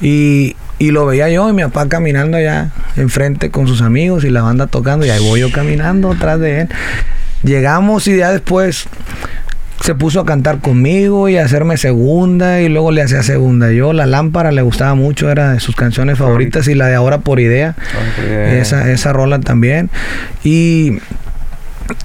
Y, 0.00 0.56
y 0.80 0.92
lo 0.92 1.04
veía 1.04 1.28
yo 1.28 1.48
y 1.50 1.52
mi 1.52 1.62
papá 1.62 1.88
caminando 1.88 2.38
allá 2.38 2.70
enfrente 2.96 3.50
con 3.50 3.68
sus 3.68 3.82
amigos 3.82 4.24
y 4.24 4.30
la 4.30 4.40
banda 4.40 4.66
tocando 4.66 5.04
y 5.04 5.10
ahí 5.10 5.22
voy 5.22 5.40
yo 5.40 5.52
caminando 5.52 6.10
atrás 6.10 6.40
de 6.40 6.62
él. 6.62 6.68
Llegamos 7.42 8.08
y 8.08 8.16
ya 8.16 8.32
después 8.32 8.88
se 9.82 9.94
puso 9.94 10.20
a 10.20 10.24
cantar 10.24 10.60
conmigo 10.60 11.28
y 11.28 11.36
a 11.36 11.44
hacerme 11.44 11.76
segunda 11.76 12.62
y 12.62 12.70
luego 12.70 12.92
le 12.92 13.02
hacía 13.02 13.22
segunda 13.22 13.70
yo. 13.70 13.92
La 13.92 14.06
lámpara 14.06 14.52
le 14.52 14.62
gustaba 14.62 14.94
mucho, 14.94 15.30
era 15.30 15.52
de 15.52 15.60
sus 15.60 15.76
canciones 15.76 16.16
favoritas 16.16 16.66
y 16.66 16.74
la 16.74 16.86
de 16.86 16.94
ahora 16.94 17.18
por 17.18 17.40
idea. 17.40 17.76
Esa, 18.26 18.90
esa 18.90 19.12
rola 19.12 19.38
también. 19.40 19.90
Y, 20.42 20.98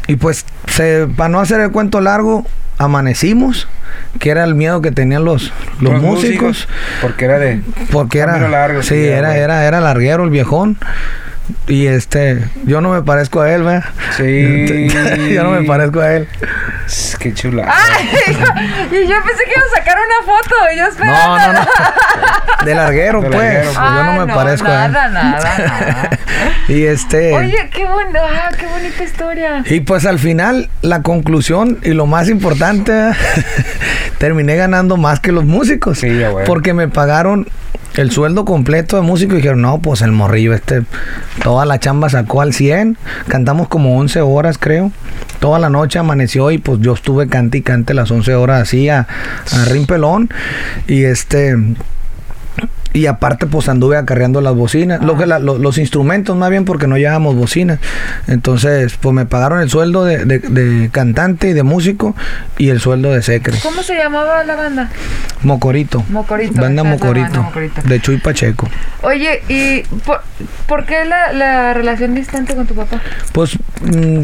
y 0.08 0.18
pues, 0.18 0.46
se, 0.68 1.08
para 1.16 1.30
no 1.30 1.40
hacer 1.40 1.62
el 1.62 1.72
cuento 1.72 2.02
largo, 2.02 2.46
amanecimos, 2.78 3.68
que 4.20 4.30
era 4.30 4.44
el 4.44 4.56
miedo 4.56 4.82
que 4.82 4.92
tenían 4.92 5.26
los, 5.26 5.52
los, 5.80 6.02
músicos. 6.02 6.68
Porque 7.02 7.26
era 7.26 7.40
de. 7.40 7.62
Porque 7.92 8.20
Camino 8.20 8.38
era, 8.38 8.50
largo, 8.50 8.84
sí, 8.84 8.96
era, 8.96 9.38
era, 9.38 9.66
era 9.66 9.82
larguero 9.82 10.24
el 10.24 10.30
viejón. 10.30 10.78
Y 11.68 11.86
este, 11.88 12.44
yo 12.66 12.82
no 12.82 12.90
me 12.90 13.02
parezco 13.04 13.42
a 13.42 13.52
él, 13.52 13.64
¿verdad? 13.64 13.84
Sí. 14.18 14.88
yo 15.34 15.44
no 15.44 15.52
me 15.52 15.64
parezco 15.64 16.00
a 16.00 16.14
él. 16.14 16.28
Qué 17.20 17.34
chula. 17.34 17.66
Ay, 17.68 18.10
y 18.92 19.08
yo 19.08 19.16
pensé 19.26 19.44
que 19.46 19.54
iba 19.56 19.66
a 19.74 19.78
sacar 19.78 19.98
una 19.98 20.34
foto 20.34 20.56
y 20.74 20.78
yo 20.78 20.84
No, 20.84 20.90
esperando. 20.90 21.38
no, 21.38 21.54
no. 21.54 22.66
De 22.66 22.76
larguero, 22.76 23.22
De 23.24 23.30
pues. 23.30 23.38
larguero, 23.40 23.64
Pues 23.66 23.76
yo 23.76 24.04
no 24.04 24.12
Ah, 24.22 24.26
me 24.26 24.34
parezco 24.34 24.68
a 24.68 24.86
él. 24.86 24.92
nada, 24.92 25.10
nada, 25.10 25.58
nada. 25.58 26.10
Y 26.68 26.84
este. 26.86 27.34
Oye, 27.36 27.70
qué 27.72 27.86
bueno, 27.86 28.20
ah, 28.24 28.50
qué 28.58 28.66
bonita 28.66 29.04
historia. 29.04 29.64
Y 29.66 29.82
pues 29.82 30.06
al 30.06 30.18
final, 30.20 30.70
la 30.82 31.02
conclusión 31.04 31.78
y 31.84 31.92
lo 31.92 32.06
más 32.08 32.28
importante, 32.30 33.12
terminé 34.18 34.56
ganando 34.56 34.98
más 34.98 35.20
que 35.20 35.32
los 35.32 35.46
músicos. 35.46 36.00
Sí, 36.00 36.18
ya, 36.20 36.30
güey. 36.30 36.46
Porque 36.46 36.74
me 36.74 36.88
pagaron 36.88 37.48
el 37.98 38.12
sueldo 38.12 38.46
completo 38.46 38.96
de 38.96 39.02
músico 39.02 39.34
y 39.34 39.38
dijeron, 39.38 39.62
no, 39.62 39.80
pues 39.80 40.02
el 40.02 40.12
morrillo 40.12 40.54
este, 40.54 40.84
toda 41.44 41.66
la 41.66 41.80
chamba 41.80 42.10
sacó 42.10 42.42
al 42.42 42.54
100. 42.54 42.98
Cantamos 43.28 43.68
como 43.68 43.98
11 43.98 44.22
horas, 44.22 44.58
creo. 44.58 44.92
Toda 45.40 45.60
la 45.60 45.70
noche 45.70 46.00
amaneció 46.00 46.52
y 46.52 46.58
pues 46.58 46.80
yo 46.80 46.94
estuve 46.94 47.28
cante 47.28 47.60
y 47.60 47.62
cante 47.62 47.94
las 47.94 48.12
11 48.12 48.36
horas 48.36 48.62
así 48.62 48.90
a, 48.90 49.08
a 49.52 49.66
rimpelón. 49.66 50.30
Y 50.88 51.04
este... 51.04 51.56
Y 52.96 53.08
aparte, 53.08 53.46
pues 53.46 53.68
anduve 53.68 53.98
acarreando 53.98 54.40
las 54.40 54.56
bocinas, 54.56 55.04
lo 55.04 55.18
que 55.18 55.26
la- 55.26 55.38
lo- 55.40 55.58
los 55.58 55.78
instrumentos 55.78 56.36
más 56.38 56.50
bien 56.50 56.64
porque 56.64 56.88
no 56.88 56.98
llevábamos 56.98 57.36
bocinas. 57.36 57.78
Entonces, 58.28 58.96
pues 59.02 59.14
me 59.14 59.26
pagaron 59.26 59.60
el 59.60 59.70
sueldo 59.70 60.06
de, 60.06 60.24
de- 60.24 60.40
de 60.40 60.90
cantante 60.90 61.50
y 61.50 61.54
de 61.54 61.64
músico 61.64 62.16
y 62.58 62.70
el 62.70 62.80
sueldo 62.80 63.12
de 63.12 63.22
secre. 63.22 63.58
¿Cómo 63.62 63.84
se 63.84 63.96
llamaba 63.98 64.44
la 64.46 64.56
banda? 64.56 64.90
Mocorito. 65.44 66.06
Mocorito, 66.10 66.62
Banda 66.62 66.84
Mocorito. 66.86 67.26
banda 67.28 67.42
Mocorito. 67.42 67.82
De 67.84 68.00
Chuy 68.00 68.18
Pacheco. 68.18 68.70
Oye, 69.02 69.42
¿y 69.50 69.82
por, 70.06 70.22
por 70.66 70.86
qué 70.86 71.04
la, 71.04 71.34
la 71.34 71.74
relación 71.74 72.16
distante 72.16 72.56
con 72.56 72.66
tu 72.66 72.76
papá? 72.76 73.02
Pues, 73.34 73.58
mm, 73.82 74.24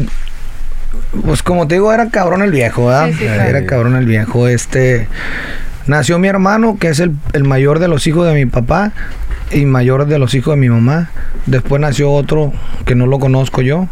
pues 1.26 1.42
como 1.42 1.68
te 1.68 1.74
digo, 1.74 1.92
era 1.92 2.08
cabrón 2.08 2.40
el 2.42 2.50
viejo, 2.50 2.86
¿verdad? 2.86 3.08
Sí, 3.08 3.12
sí, 3.18 3.24
claro. 3.24 3.42
Era 3.42 3.66
cabrón 3.66 3.96
el 3.96 4.06
viejo. 4.06 4.48
Este, 4.48 5.08
nació 5.86 6.18
mi 6.18 6.28
hermano, 6.28 6.76
que 6.78 6.88
es 6.88 7.00
el, 7.00 7.12
el 7.32 7.44
mayor 7.44 7.78
de 7.78 7.88
los 7.88 8.06
hijos 8.06 8.26
de 8.26 8.34
mi 8.34 8.46
papá 8.46 8.92
y 9.50 9.64
mayor 9.64 10.06
de 10.06 10.18
los 10.18 10.34
hijos 10.34 10.54
de 10.54 10.60
mi 10.60 10.68
mamá. 10.68 11.10
Después 11.46 11.80
nació 11.80 12.12
otro 12.12 12.52
que 12.84 12.94
no 12.94 13.06
lo 13.06 13.18
conozco 13.18 13.62
yo. 13.62 13.88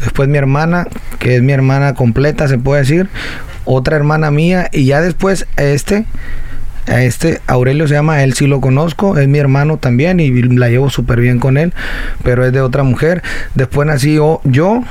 Después 0.00 0.28
mi 0.28 0.38
hermana, 0.38 0.86
que 1.18 1.36
es 1.36 1.42
mi 1.42 1.52
hermana 1.52 1.94
completa, 1.94 2.48
se 2.48 2.58
puede 2.58 2.82
decir. 2.82 3.08
Otra 3.64 3.96
hermana 3.96 4.30
mía. 4.30 4.68
Y 4.72 4.86
ya 4.86 5.00
después 5.00 5.46
este, 5.56 6.06
a 6.88 7.02
este 7.02 7.40
Aurelio 7.46 7.86
se 7.88 7.94
llama, 7.94 8.22
él 8.22 8.34
sí 8.34 8.46
lo 8.46 8.60
conozco, 8.60 9.16
es 9.18 9.28
mi 9.28 9.38
hermano 9.38 9.76
también 9.76 10.18
y 10.20 10.30
la 10.42 10.68
llevo 10.68 10.90
súper 10.90 11.20
bien 11.20 11.38
con 11.38 11.56
él, 11.56 11.72
pero 12.22 12.44
es 12.44 12.52
de 12.52 12.60
otra 12.60 12.82
mujer. 12.82 13.22
Después 13.54 13.86
nací 13.86 14.14
yo, 14.14 14.40
yo, 14.44 14.82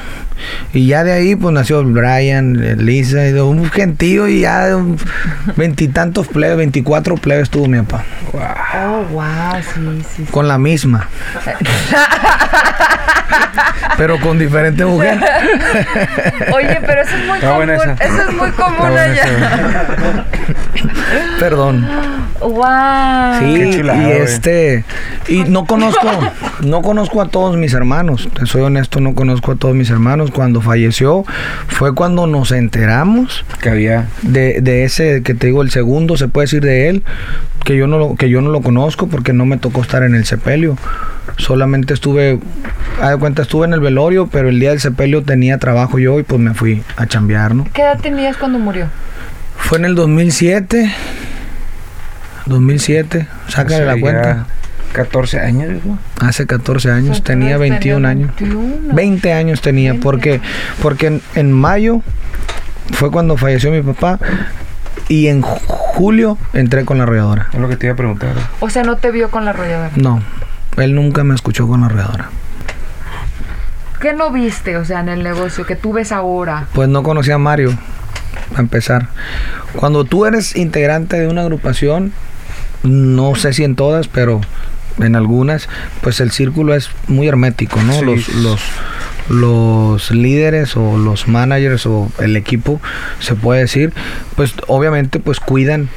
y 0.73 0.87
ya 0.87 1.03
de 1.03 1.11
ahí 1.11 1.35
pues 1.35 1.53
nació 1.53 1.83
Brian, 1.83 2.53
Lisa, 2.85 3.27
y 3.27 3.33
un 3.33 3.69
gentío 3.69 4.27
y 4.27 4.41
ya 4.41 4.77
veintitantos 5.57 6.27
plebes, 6.27 6.57
24 6.57 7.15
plebes 7.15 7.49
tuvo 7.49 7.67
mi 7.67 7.79
papá, 7.81 8.03
Oh, 8.33 9.03
wow, 9.11 9.61
sí, 9.61 10.05
sí. 10.15 10.23
con 10.31 10.47
la 10.47 10.57
misma. 10.57 11.07
pero 13.97 14.19
con 14.19 14.39
diferente 14.39 14.85
mujer. 14.85 15.19
Oye, 16.53 16.79
pero 16.85 17.01
eso 17.01 17.15
es 17.15 17.25
muy 17.27 17.37
Está 17.37 17.51
común. 17.51 17.69
Eso 17.99 18.21
es 18.29 18.35
muy 18.35 18.51
común 18.51 18.87
allá. 18.87 19.13
esa. 19.13 20.25
Wow. 22.41 23.39
Sí, 23.39 23.53
Qué 23.53 23.77
chulada, 23.77 24.07
y 24.07 24.11
este 24.13 24.83
y 25.27 25.43
no 25.43 25.65
conozco 25.65 26.07
no 26.61 26.81
conozco 26.81 27.21
a 27.21 27.27
todos 27.27 27.55
mis 27.55 27.73
hermanos, 27.73 28.29
te 28.33 28.47
soy 28.47 28.63
honesto, 28.63 28.99
no 28.99 29.13
conozco 29.13 29.51
a 29.51 29.55
todos 29.55 29.75
mis 29.75 29.91
hermanos. 29.91 30.31
Cuando 30.31 30.59
falleció 30.59 31.23
fue 31.67 31.93
cuando 31.93 32.25
nos 32.25 32.51
enteramos 32.51 33.45
Que 33.61 33.69
había. 33.69 34.07
de, 34.23 34.59
de 34.61 34.83
ese 34.85 35.21
que 35.21 35.35
te 35.35 35.47
digo 35.47 35.61
el 35.61 35.69
segundo 35.69 36.17
se 36.17 36.27
puede 36.29 36.45
decir 36.45 36.63
de 36.63 36.89
él 36.89 37.03
que 37.63 37.77
yo 37.77 37.85
no 37.85 37.99
lo 37.99 38.15
que 38.15 38.29
yo 38.29 38.41
no 38.41 38.49
lo 38.49 38.61
conozco 38.61 39.07
porque 39.07 39.33
no 39.33 39.45
me 39.45 39.57
tocó 39.57 39.81
estar 39.81 40.01
en 40.01 40.15
el 40.15 40.25
sepelio. 40.25 40.77
Solamente 41.37 41.93
estuve 41.93 42.39
a 43.01 43.11
de 43.11 43.17
cuenta 43.17 43.43
estuve 43.43 43.65
en 43.67 43.73
el 43.73 43.79
velorio, 43.79 44.27
pero 44.31 44.49
el 44.49 44.59
día 44.59 44.71
del 44.71 44.79
sepelio 44.79 45.21
tenía 45.23 45.59
trabajo 45.59 45.99
yo 45.99 46.19
y 46.19 46.23
pues 46.23 46.41
me 46.41 46.53
fui 46.55 46.83
a 46.97 47.05
chambear, 47.05 47.53
¿no? 47.53 47.67
¿Qué 47.71 47.83
edad 47.83 47.99
tenías 48.01 48.35
cuando 48.37 48.57
murió? 48.57 48.87
Fue 49.57 49.77
en 49.77 49.85
el 49.85 49.95
2007. 49.95 50.91
2007, 52.45 53.27
sácale 53.47 53.75
o 53.75 53.77
sea, 53.85 53.95
la 53.95 53.99
cuenta. 54.01 54.45
14 54.93 55.39
años, 55.39 55.69
viejo. 55.69 55.97
Hace 56.19 56.45
14 56.45 56.91
años, 56.91 57.23
tenía 57.23 57.55
todavía 57.55 57.69
21 57.77 58.07
años. 58.07 58.31
21. 58.37 58.93
20 58.93 59.33
años 59.33 59.61
tenía, 59.61 59.91
20 59.91 60.03
porque, 60.03 60.41
porque 60.81 61.07
en, 61.07 61.21
en 61.35 61.51
mayo 61.53 62.01
fue 62.93 63.09
cuando 63.09 63.37
falleció 63.37 63.71
mi 63.71 63.81
papá 63.81 64.19
y 65.07 65.27
en 65.27 65.43
ju- 65.43 65.61
julio 65.65 66.37
entré 66.51 66.83
con 66.83 66.97
la 66.97 67.03
arrolladora. 67.03 67.47
Es 67.53 67.59
lo 67.59 67.69
que 67.69 67.77
te 67.77 67.85
iba 67.85 67.93
a 67.93 67.95
preguntar. 67.97 68.33
O 68.59 68.69
sea, 68.69 68.83
no 68.83 68.97
te 68.97 69.11
vio 69.11 69.31
con 69.31 69.45
la 69.45 69.51
arrolladora. 69.51 69.91
No, 69.95 70.21
él 70.75 70.93
nunca 70.93 71.23
me 71.23 71.35
escuchó 71.35 71.69
con 71.69 71.79
la 71.81 71.85
arrolladora. 71.87 72.29
¿Qué 74.01 74.13
no 74.13 74.31
viste, 74.31 74.77
o 74.77 74.83
sea, 74.85 74.99
en 74.99 75.09
el 75.09 75.23
negocio 75.23 75.65
que 75.65 75.75
tú 75.75 75.93
ves 75.93 76.11
ahora? 76.11 76.65
Pues 76.73 76.89
no 76.89 77.03
conocía 77.03 77.35
a 77.35 77.37
Mario, 77.37 77.71
a 78.55 78.59
empezar. 78.59 79.07
Cuando 79.75 80.05
tú 80.05 80.25
eres 80.25 80.55
integrante 80.55 81.19
de 81.19 81.27
una 81.27 81.41
agrupación, 81.41 82.11
no 82.83 83.35
sé 83.35 83.53
si 83.53 83.63
en 83.63 83.75
todas, 83.75 84.07
pero 84.07 84.41
en 84.99 85.15
algunas, 85.15 85.69
pues 86.01 86.19
el 86.19 86.31
círculo 86.31 86.75
es 86.75 86.89
muy 87.07 87.27
hermético, 87.27 87.81
¿no? 87.81 87.93
Sí. 87.93 88.05
Los, 88.05 88.29
los, 88.29 88.61
los 89.29 90.11
líderes 90.11 90.75
o 90.75 90.97
los 90.97 91.27
managers 91.27 91.85
o 91.85 92.11
el 92.19 92.35
equipo, 92.35 92.81
se 93.19 93.35
puede 93.35 93.61
decir, 93.61 93.93
pues 94.35 94.53
obviamente 94.67 95.19
pues 95.19 95.39
cuidan 95.39 95.89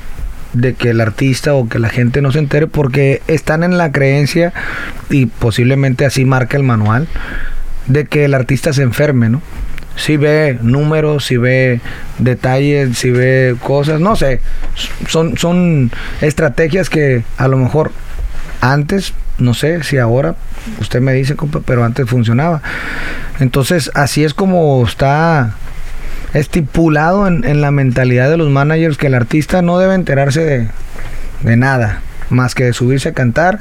de 0.53 0.75
que 0.75 0.91
el 0.91 1.01
artista 1.01 1.55
o 1.55 1.69
que 1.69 1.79
la 1.79 1.89
gente 1.89 2.23
no 2.23 2.31
se 2.33 2.39
entere 2.39 2.67
porque 2.67 3.23
están 3.27 3.65
en 3.65 3.77
la 3.77 3.91
creencia 3.91 4.53
y 5.11 5.27
posiblemente 5.27 6.05
así 6.05 6.25
marca 6.25 6.57
el 6.57 6.63
manual 6.63 7.09
de 7.87 8.07
que 8.07 8.25
el 8.25 8.35
artista 8.35 8.73
se 8.73 8.83
enferme, 8.83 9.29
¿no? 9.29 9.43
Si 9.97 10.17
ve 10.17 10.59
números, 10.61 11.25
si 11.25 11.37
ve 11.37 11.81
detalles, 12.19 12.99
si 12.99 13.11
ve 13.11 13.57
cosas, 13.63 14.01
no 14.01 14.17
sé. 14.17 14.41
Son, 15.09 15.37
son 15.37 15.91
estrategias 16.21 16.91
que 16.91 17.25
a 17.37 17.49
lo 17.49 17.57
mejor 17.57 17.93
antes, 18.61 19.15
no 19.39 19.55
sé 19.55 19.83
si 19.83 19.99
ahora, 19.99 20.37
usted 20.81 21.01
me 21.01 21.13
dice, 21.13 21.37
pero 21.65 21.85
antes 21.85 22.09
funcionaba. 22.09 22.63
Entonces, 23.41 23.91
así 23.95 24.25
es 24.25 24.35
como 24.35 24.85
está 24.85 25.55
estipulado 26.33 27.29
en, 27.29 27.45
en 27.45 27.61
la 27.61 27.71
mentalidad 27.71 28.29
de 28.29 28.37
los 28.37 28.51
managers 28.51 28.97
que 28.97 29.07
el 29.07 29.15
artista 29.15 29.63
no 29.63 29.79
debe 29.79 29.95
enterarse 29.95 30.45
de, 30.45 30.69
de 31.43 31.57
nada, 31.57 32.01
más 32.31 32.55
que 32.55 32.65
de 32.65 32.73
subirse 32.73 33.11
a 33.11 33.13
cantar 33.13 33.61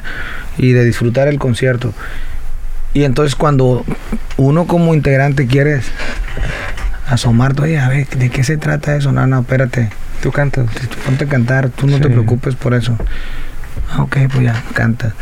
y 0.58 0.72
de 0.72 0.84
disfrutar 0.84 1.28
el 1.28 1.38
concierto. 1.38 1.94
Y 2.94 3.04
entonces 3.04 3.36
cuando 3.36 3.86
uno 4.38 4.66
como 4.68 4.94
integrante 4.94 5.48
quiere 5.48 5.82
asomarte, 7.08 7.62
oye, 7.64 7.80
a 7.80 7.90
ver, 7.90 8.08
¿de 8.08 8.30
qué 8.30 8.44
se 8.44 8.58
trata 8.58 8.96
eso? 8.96 9.12
No, 9.12 9.26
no, 9.28 9.40
espérate, 9.42 9.90
¿Tú 10.22 10.32
cantas? 10.32 10.68
tú 10.68 10.98
ponte 11.06 11.26
a 11.26 11.28
cantar, 11.28 11.70
tú 11.70 11.88
no 11.88 12.00
te 12.00 12.10
preocupes 12.10 12.56
por 12.56 12.74
eso. 12.74 12.98
Ah, 13.92 14.04
ok, 14.04 14.18
pues 14.32 14.44
ya, 14.46 14.64
canta. 14.74 15.14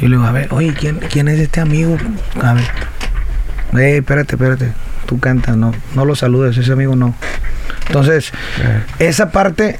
Y 0.00 0.06
luego, 0.06 0.24
a 0.24 0.32
ver, 0.32 0.48
oye, 0.52 0.74
¿quién, 0.74 0.98
quién 1.10 1.28
es 1.28 1.38
este 1.38 1.60
amigo? 1.60 1.96
A 2.42 2.54
ver, 2.54 2.64
eh, 3.78 3.98
espérate, 3.98 4.34
espérate, 4.34 4.72
tú 5.06 5.20
cantas, 5.20 5.56
no, 5.56 5.72
no 5.94 6.04
lo 6.04 6.16
saludes, 6.16 6.56
ese 6.56 6.72
amigo 6.72 6.96
no. 6.96 7.14
Entonces, 7.86 8.32
Eh, 8.60 8.82
esa 8.98 9.30
parte, 9.30 9.78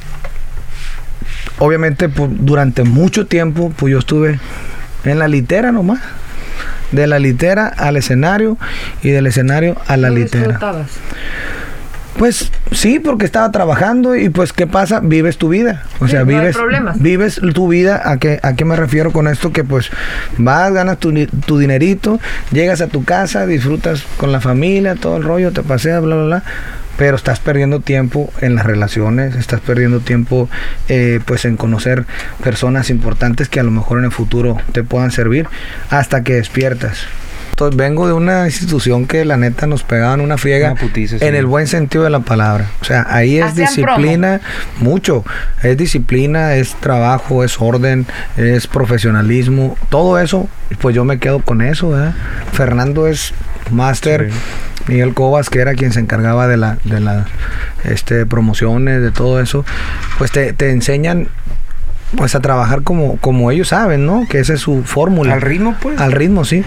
obviamente, 1.59 2.09
pues, 2.09 2.31
durante 2.35 2.85
mucho 2.85 3.27
tiempo, 3.27 3.73
pues 3.77 3.91
yo 3.93 3.99
estuve 3.99 4.39
en 5.05 5.19
la 5.19 5.27
litera 5.29 5.73
nomás. 5.73 6.01
De 6.93 7.07
la 7.07 7.19
litera 7.19 7.67
al 7.69 7.97
escenario 7.97 8.57
y 9.03 9.11
del 9.11 9.27
escenario 9.27 9.77
a 9.87 9.97
la 9.97 10.09
¿Lo 10.09 10.17
litera. 10.17 10.45
disfrutabas? 10.45 10.87
Pues 12.17 12.51
sí, 12.73 12.99
porque 12.99 13.25
estaba 13.25 13.53
trabajando 13.53 14.17
y 14.17 14.29
pues 14.29 14.53
¿qué 14.53 14.67
pasa? 14.67 14.99
Vives 15.01 15.39
tu 15.39 15.49
vida. 15.51 15.85
O 16.01 16.07
Sí, 16.07 16.11
sea, 16.13 16.21
no 16.21 16.27
vives 16.27 16.57
problemas. 16.57 17.01
vives 17.01 17.41
tu 17.55 17.69
vida. 17.69 18.03
¿A 18.05 18.17
qué, 18.19 18.41
¿A 18.43 18.55
qué 18.55 18.65
me 18.65 18.75
refiero 18.75 19.13
con 19.13 19.29
esto? 19.29 19.53
Que 19.53 19.63
pues 19.63 19.91
vas, 20.37 20.73
ganas 20.73 20.99
tu, 20.99 21.13
tu 21.47 21.59
dinerito, 21.59 22.19
llegas 22.51 22.81
a 22.81 22.89
tu 22.89 23.05
casa, 23.05 23.47
disfrutas 23.47 24.03
con 24.17 24.33
la 24.33 24.41
familia, 24.41 24.97
todo 24.97 25.17
el 25.19 25.23
rollo, 25.23 25.53
te 25.53 25.63
paseas, 25.63 26.03
bla, 26.03 26.17
bla, 26.17 26.25
bla. 26.25 26.43
Pero 26.99 27.17
estás 27.17 27.41
perdiendo 27.41 27.81
tiempo 27.81 28.31
en 28.43 28.55
las 28.55 28.67
relaciones, 28.67 29.37
estás 29.37 29.61
perdiendo 29.61 30.01
tiempo 30.01 30.51
eh, 30.91 31.21
pues 31.25 31.47
en 31.47 31.57
conocer 31.57 32.05
personas 32.45 32.91
importantes 32.91 33.49
que 33.49 33.61
a 33.61 33.63
lo 33.63 33.71
mejor 33.71 33.99
en 34.01 34.05
el 34.05 34.13
futuro 34.13 34.59
te 34.73 34.83
puedan 34.83 35.11
servir 35.11 35.47
hasta 35.89 36.23
que 36.23 36.35
despiertas. 36.35 37.07
Vengo 37.75 38.07
de 38.07 38.13
una 38.13 38.47
institución 38.47 39.07
que 39.07 39.25
la 39.25 39.37
neta 39.37 39.67
nos 39.67 39.83
pegaban 39.83 40.21
una 40.21 40.39
friega 40.39 40.73
Una 40.73 40.81
putiza, 40.81 41.19
sí. 41.19 41.25
en 41.25 41.35
el 41.35 41.47
buen 41.47 41.67
sentido 41.67 42.05
de 42.05 42.11
la 42.11 42.21
palabra. 42.21 42.71
O 42.81 42.85
sea, 42.85 43.07
ahí 43.09 43.39
es 43.39 43.55
disciplina, 43.55 44.41
mucho. 44.81 45.25
Es 45.63 45.77
disciplina, 45.77 46.55
es 46.55 46.75
trabajo, 46.77 47.45
es 47.45 47.61
orden, 47.61 48.07
es 48.37 48.67
profesionalismo. 48.67 49.77
Todo 49.89 50.19
eso, 50.19 50.49
pues 50.81 50.95
yo 50.95 51.05
me 51.05 51.19
quedo 51.19 51.41
con 51.41 51.63
eso, 51.63 51.91
¿verdad? 51.91 52.15
Fernando 52.53 53.07
es 53.07 53.35
máster. 53.71 54.31
Miguel 54.87 55.13
Cobas, 55.13 55.51
que 55.51 55.59
era 55.59 55.75
quien 55.75 55.93
se 55.93 56.01
encargaba 56.01 56.49
de 56.49 56.57
la, 56.57 56.79
de 56.85 57.01
las 57.01 57.27
este, 57.85 58.25
promociones, 58.25 59.03
de 59.03 59.11
todo 59.11 59.39
eso, 59.39 59.67
pues 60.17 60.31
te, 60.31 60.55
te 60.55 60.71
enseñan 60.71 61.29
pues 62.17 62.35
a 62.35 62.41
trabajar 62.41 62.83
como, 62.83 63.17
como 63.19 63.51
ellos 63.51 63.69
saben, 63.69 64.07
¿no? 64.07 64.27
Que 64.29 64.41
esa 64.41 64.55
es 64.55 64.61
su 64.61 64.83
fórmula. 64.85 65.35
Al 65.35 65.43
ritmo, 65.43 65.77
pues. 65.81 66.01
Al 66.01 66.13
ritmo, 66.13 66.45
sí. 66.45 66.65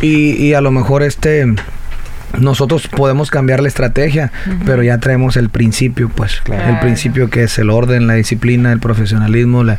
Y, 0.00 0.32
y 0.34 0.54
a 0.54 0.60
lo 0.60 0.70
mejor 0.70 1.02
este 1.02 1.54
nosotros 2.38 2.88
podemos 2.88 3.30
cambiar 3.30 3.60
la 3.60 3.68
estrategia, 3.68 4.32
pero 4.64 4.82
ya 4.82 4.98
traemos 4.98 5.36
el 5.36 5.50
principio, 5.50 6.08
pues. 6.08 6.40
Claro. 6.42 6.74
El 6.74 6.80
principio 6.80 7.30
que 7.30 7.44
es 7.44 7.58
el 7.58 7.70
orden, 7.70 8.06
la 8.06 8.14
disciplina, 8.14 8.72
el 8.72 8.80
profesionalismo, 8.80 9.64
la, 9.64 9.74
eh, 9.74 9.78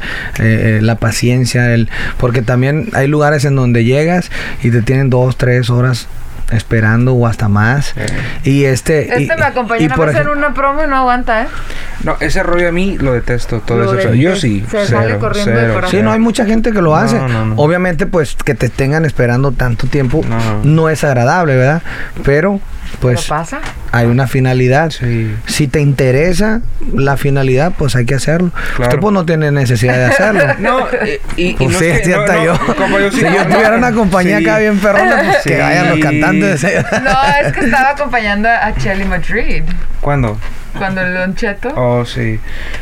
eh, 0.77 0.79
la 0.81 0.95
paciencia, 0.95 1.73
el 1.73 1.89
porque 2.17 2.41
también 2.41 2.89
hay 2.93 3.07
lugares 3.07 3.45
en 3.45 3.55
donde 3.55 3.83
llegas 3.83 4.31
y 4.61 4.71
te 4.71 4.81
tienen 4.81 5.09
dos, 5.09 5.37
tres 5.37 5.69
horas 5.69 6.07
esperando 6.55 7.13
o 7.13 7.27
hasta 7.27 7.47
más. 7.49 7.93
Eh. 7.97 8.05
Y 8.43 8.65
este... 8.65 9.07
y- 9.17 9.23
Este 9.23 9.35
me 9.37 9.43
acompañó 9.45 9.81
en 9.85 9.91
ejemplo- 9.91 10.31
una 10.33 10.53
promo 10.53 10.83
y 10.83 10.87
no 10.87 10.95
aguanta, 10.97 11.43
¿eh? 11.43 11.47
No, 12.03 12.17
ese 12.19 12.43
rollo 12.43 12.67
a 12.69 12.71
mí 12.71 12.97
lo 12.99 13.13
detesto, 13.13 13.59
todo 13.61 13.77
Lo 13.79 13.83
eso. 13.85 13.93
de- 13.93 13.99
O 13.99 14.01
sea, 14.03 14.13
yo 14.15 14.35
sí. 14.35 14.61
se 14.61 14.85
cero, 14.85 14.99
sale 14.99 15.17
corriendo 15.17 15.53
cero, 15.55 15.73
corazón. 15.73 15.99
Sí, 15.99 16.03
no 16.03 16.11
hay 16.11 16.19
mucha 16.19 16.45
gente 16.45 16.71
que 16.71 16.81
lo 16.81 16.89
No, 16.91 16.95
hace. 16.95 17.17
no, 17.19 17.45
no. 17.45 17.55
Obviamente, 17.57 18.05
pues 18.07 18.35
que 18.35 18.55
te 18.55 18.69
tengan 18.69 19.05
esperando 19.05 19.51
tanto 19.51 19.87
tiempo 19.87 20.21
no, 20.27 20.63
No. 20.63 20.89
es 20.89 21.03
agradable, 21.03 21.55
¿verdad? 21.55 21.81
Pero, 22.23 22.59
pues, 22.99 23.21
¿Pero 23.23 23.29
pasa? 23.39 23.61
hay 23.91 24.05
una 24.07 24.27
finalidad. 24.27 24.89
Sí. 24.91 25.33
Si 25.45 25.67
te 25.67 25.79
interesa 25.81 26.61
la 26.95 27.17
finalidad, 27.17 27.73
pues 27.77 27.95
hay 27.95 28.05
que 28.05 28.15
hacerlo. 28.15 28.51
Claro. 28.75 28.89
Usted 28.89 28.99
pues 28.99 29.13
no 29.13 29.25
tiene 29.25 29.51
necesidad 29.51 29.95
de 29.97 30.05
hacerlo. 30.05 30.43
No, 30.59 30.79
y, 31.35 31.49
y 31.49 31.53
Pues 31.55 31.69
no 31.71 31.79
sí, 31.79 31.85
es 31.85 32.01
que- 32.01 32.09
no, 32.09 32.15
sienta 32.15 32.35
no, 32.35 32.43
yo. 32.45 32.75
como 32.75 32.99
yo 32.99 33.11
sí- 33.11 33.17
si 33.19 33.23
yo 33.25 33.43
tuviera 33.45 33.77
una 33.77 33.91
compañía 33.91 34.37
sí. 34.39 34.45
acá 34.45 34.59
bien 34.59 34.77
perrona, 34.79 35.21
pues 35.25 35.37
que 35.43 35.57
vayan 35.59 35.89
los 35.89 35.99
cantantes. 35.99 36.63
No, 36.63 37.23
es 37.41 37.53
que 37.53 37.59
estaba 37.65 37.89
acompañando 37.91 38.49
a 38.49 38.73
Chelly 38.75 39.05
Madrid 39.05 39.63
¿Cuándo? 40.01 40.37
Cuando 40.77 41.01
el 41.01 41.13
Don 41.13 41.35
Cheto. 41.35 41.69
Oh, 41.75 42.05
sí. 42.05 42.39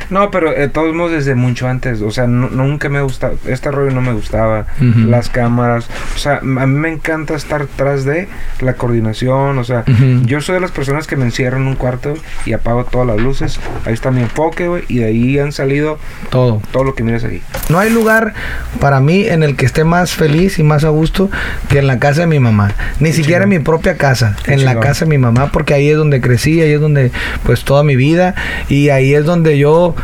No, 0.09 0.31
pero 0.31 0.51
de 0.51 0.67
todos 0.69 0.93
modos 0.93 1.11
desde 1.11 1.35
mucho 1.35 1.67
antes. 1.67 2.01
O 2.01 2.11
sea, 2.11 2.27
nu- 2.27 2.49
nunca 2.49 2.89
me 2.89 3.01
gustaba. 3.01 3.33
Este 3.45 3.71
rollo 3.71 3.91
no 3.91 4.01
me 4.01 4.13
gustaba. 4.13 4.65
Ujú. 4.77 4.99
Las 5.09 5.29
cámaras. 5.29 5.87
O 6.15 6.17
sea, 6.19 6.37
a 6.37 6.41
mí 6.41 6.79
me 6.79 6.89
encanta 6.91 7.33
estar 7.35 7.65
tras 7.75 8.03
de 8.05 8.27
la 8.61 8.73
coordinación. 8.73 9.57
O 9.57 9.63
sea, 9.63 9.83
Ujú. 9.87 10.25
yo 10.25 10.41
soy 10.41 10.55
de 10.55 10.61
las 10.61 10.71
personas 10.71 11.07
que 11.07 11.15
me 11.15 11.25
encierro 11.25 11.57
en 11.57 11.67
un 11.67 11.75
cuarto 11.75 12.13
y 12.45 12.53
apago 12.53 12.85
todas 12.85 13.07
las 13.07 13.17
luces. 13.17 13.59
Ahí 13.85 13.93
está 13.93 14.11
mi 14.11 14.21
enfoque, 14.21 14.67
güey. 14.67 14.83
Y 14.87 14.99
de 14.99 15.05
ahí 15.05 15.39
han 15.39 15.51
salido 15.51 15.97
Todo. 16.29 16.61
todo 16.71 16.83
lo 16.83 16.95
que 16.95 17.03
miras 17.03 17.23
ahí. 17.23 17.41
No 17.69 17.79
hay 17.79 17.89
lugar 17.89 18.33
para 18.79 18.99
mí 18.99 19.25
en 19.27 19.43
el 19.43 19.55
que 19.55 19.65
esté 19.65 19.83
más 19.83 20.13
feliz 20.13 20.59
y 20.59 20.63
más 20.63 20.83
a 20.83 20.89
gusto 20.89 21.29
que 21.69 21.79
en 21.79 21.87
la 21.87 21.99
casa 21.99 22.21
de 22.21 22.27
mi 22.27 22.39
mamá. 22.39 22.71
Ni 22.99 23.13
siquiera 23.13 23.43
en 23.43 23.49
mi 23.49 23.59
propia 23.59 23.97
casa, 23.97 24.35
Qué 24.43 24.53
en 24.53 24.65
la 24.65 24.71
chingón. 24.71 24.83
casa 24.87 25.05
de 25.05 25.09
mi 25.09 25.17
mamá, 25.17 25.51
porque 25.51 25.73
ahí 25.73 25.89
es 25.89 25.97
donde 25.97 26.21
crecí, 26.21 26.61
ahí 26.61 26.71
es 26.71 26.81
donde 26.81 27.11
pues 27.43 27.63
toda 27.81 27.83
mi 27.83 27.95
vida 27.95 28.35
y 28.69 28.89
ahí 28.89 29.13
es 29.15 29.25
donde 29.25 29.57
yo 29.57 29.95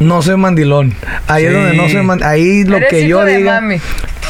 no 0.00 0.22
soy 0.22 0.36
mandilón. 0.36 0.92
Ahí 1.28 1.44
es 1.46 1.52
donde 1.52 1.74
no 1.76 1.88
soy 1.88 2.02
mandilón. 2.02 2.30
Ahí 2.32 2.64
lo 2.64 2.76
Eres 2.76 2.90
que 2.90 3.06
yo 3.08 3.24
diga, 3.24 3.60
mami. 3.60 3.76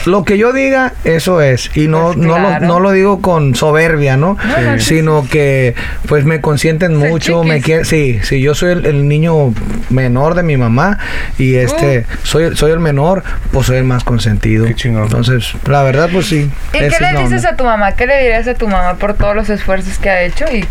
lo 0.05 0.23
que 0.25 0.37
yo 0.37 0.53
diga, 0.53 0.93
eso 1.05 1.41
es. 1.41 1.71
Y 1.75 1.89
no, 1.89 2.09
Pues 2.13 2.19
no, 2.19 2.39
lo, 2.39 2.47
claro. 2.49 2.67
no 2.67 2.81
lo 2.81 2.91
digo 2.93 3.23
con 3.23 3.55
soberbia, 3.55 4.19
¿no? 4.19 4.37
No, 4.47 4.61
no, 4.73 4.79
Sino 4.79 5.27
que 5.27 5.75
pues 6.07 6.27
me 6.27 6.43
consienten 6.43 7.01
Soy 7.01 7.09
mucho, 7.09 7.43
me 7.45 7.63
quieren, 7.63 7.87
sí, 7.87 8.21
sí, 8.23 8.43
yo 8.43 8.55
soy 8.55 8.73
el, 8.73 8.85
el 8.87 9.09
niño 9.09 9.55
menor 9.89 10.35
de 10.35 10.43
mi 10.43 10.59
mamá 10.59 10.99
y 11.39 11.55
este 11.55 12.01
Uh. 12.01 12.17
soy, 12.27 12.57
soy 12.57 12.73
el 12.73 12.81
menor, 12.81 13.25
pues 13.51 13.67
soy 13.67 13.79
el 13.79 13.85
más 13.85 14.05
consentido. 14.05 14.67
Qué 14.67 14.75
chingón. 14.75 15.05
Entonces, 15.05 15.55
la 15.67 15.83
verdad, 15.83 16.11
pues 16.13 16.27
sí. 16.27 16.51
¿Y 16.75 16.79
qué 16.79 16.91
le 17.01 17.23
dices 17.23 17.47
a 17.47 17.57
tu 17.57 17.65
mamá? 17.65 17.93
¿Qué 17.93 18.07
le 18.07 18.19
dirías 18.21 18.47
a 18.49 18.55
tu 18.55 18.69
mamá 18.69 18.95
por 18.97 19.15
todos 19.15 19.35
los 19.35 19.49
esfuerzos 19.49 19.97
que 19.99 20.11
ha 20.11 20.23
hecho 20.23 20.45
y 20.53 20.65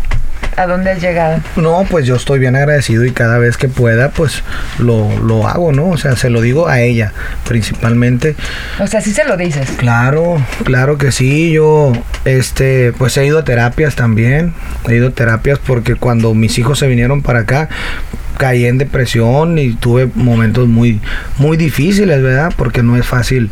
a 0.58 0.68
dónde 0.68 0.92
has 0.92 1.02
llegado? 1.02 1.40
No, 1.56 1.86
pues 1.90 2.06
yo 2.06 2.16
estoy 2.16 2.40
bien 2.40 2.56
agradecido 2.56 3.06
y 3.06 3.12
cada 3.12 3.38
vez 3.38 3.58
que 3.58 3.68
pueda, 3.68 4.10
pues 4.10 4.44
lo, 4.80 5.18
lo 5.20 5.48
hago, 5.48 5.72
¿no? 5.72 5.88
O 5.90 5.98
sea, 5.98 6.16
se 6.16 6.30
lo 6.30 6.42
digo 6.42 6.68
a 6.68 6.82
ella, 6.82 7.14
principalmente. 7.48 8.36
O 8.80 8.88
sea, 8.88 9.02
sí 9.02 9.14
se 9.14 9.26
lo 9.26 9.38
dices. 9.38 9.70
Claro, 9.78 10.44
claro 10.64 10.98
que 10.98 11.12
sí. 11.12 11.52
Yo, 11.52 11.94
este, 12.26 12.94
pues 12.94 13.18
he 13.18 13.26
ido 13.26 13.40
a 13.40 13.44
terapias 13.44 13.96
también. 13.96 14.54
He 14.88 14.96
ido 14.96 15.10
a 15.10 15.12
terapias 15.12 15.60
porque 15.60 15.96
cuando 15.96 16.34
mis 16.34 16.58
hijos 16.58 16.80
se 16.80 16.88
vinieron 16.88 17.22
para 17.22 17.40
acá, 17.40 17.70
caí 18.38 18.66
en 18.66 18.78
depresión 18.78 19.58
y 19.58 19.74
tuve 19.74 20.10
momentos 20.16 20.68
muy, 20.68 21.00
muy 21.38 21.58
difíciles, 21.58 22.22
¿verdad? 22.22 22.54
Porque 22.58 22.84
no 22.84 22.96
es 22.98 23.06
fácil, 23.06 23.52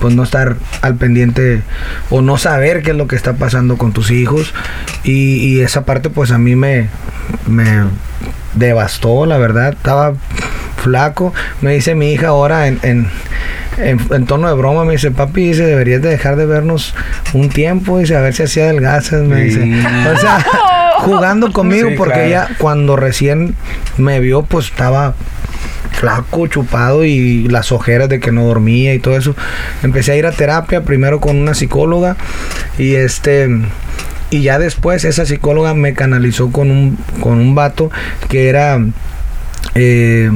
pues 0.00 0.14
no 0.14 0.22
estar 0.22 0.56
al 0.82 0.94
pendiente 0.96 1.62
o 2.10 2.22
no 2.22 2.38
saber 2.38 2.82
qué 2.82 2.90
es 2.92 2.96
lo 2.96 3.06
que 3.08 3.16
está 3.16 3.34
pasando 3.34 3.76
con 3.76 3.92
tus 3.92 4.10
hijos. 4.10 4.54
Y, 5.04 5.36
y 5.36 5.60
esa 5.60 5.84
parte, 5.84 6.10
pues 6.10 6.30
a 6.30 6.38
mí 6.38 6.56
me, 6.56 6.88
me 7.46 7.84
devastó, 8.54 9.26
la 9.26 9.38
verdad. 9.38 9.70
Estaba 9.74 10.14
flaco. 10.82 11.32
Me 11.60 11.72
dice 11.74 11.94
mi 11.94 12.12
hija 12.12 12.28
ahora 12.28 12.66
en, 12.66 12.78
en, 12.82 13.06
en, 13.78 14.00
en 14.10 14.26
tono 14.26 14.48
de 14.48 14.54
broma, 14.54 14.84
me 14.84 14.92
dice, 14.92 15.10
papi, 15.10 15.48
dice, 15.48 15.64
deberías 15.64 16.00
de 16.02 16.08
dejar 16.10 16.36
de 16.36 16.46
vernos 16.46 16.94
un 17.34 17.48
tiempo, 17.50 17.98
dice, 17.98 18.16
a 18.16 18.20
ver 18.20 18.34
si 18.34 18.42
hacía 18.44 18.64
adelgazas, 18.64 19.22
me 19.22 19.50
Sí. 19.50 19.58
dice. 19.60 20.08
O 20.14 20.18
sea, 20.18 20.44
jugando 21.00 21.52
conmigo 21.52 21.90
Sí, 21.90 21.94
porque 21.96 22.14
claro. 22.14 22.28
ella 22.28 22.48
cuando 22.58 22.96
recién 22.96 23.54
me 23.98 24.20
vio, 24.20 24.42
pues 24.42 24.66
estaba 24.66 25.14
flaco, 25.92 26.46
chupado 26.46 27.04
y 27.04 27.48
las 27.48 27.72
ojeras 27.72 28.08
de 28.08 28.20
que 28.20 28.32
no 28.32 28.44
dormía 28.44 28.94
y 28.94 28.98
todo 28.98 29.16
eso. 29.16 29.34
Empecé 29.82 30.12
a 30.12 30.16
ir 30.16 30.26
a 30.26 30.32
terapia 30.32 30.82
primero 30.82 31.20
con 31.20 31.36
una 31.36 31.54
psicóloga 31.54 32.16
y 32.78 32.94
este 32.94 33.48
y 34.30 34.42
ya 34.42 34.58
después 34.58 35.04
esa 35.04 35.26
psicóloga 35.26 35.74
me 35.74 35.92
canalizó 35.92 36.52
con 36.52 36.70
un 36.70 36.98
con 37.20 37.38
un 37.38 37.54
vato 37.54 37.90
que 38.28 38.48
era 38.48 38.78
eh, 39.74 40.30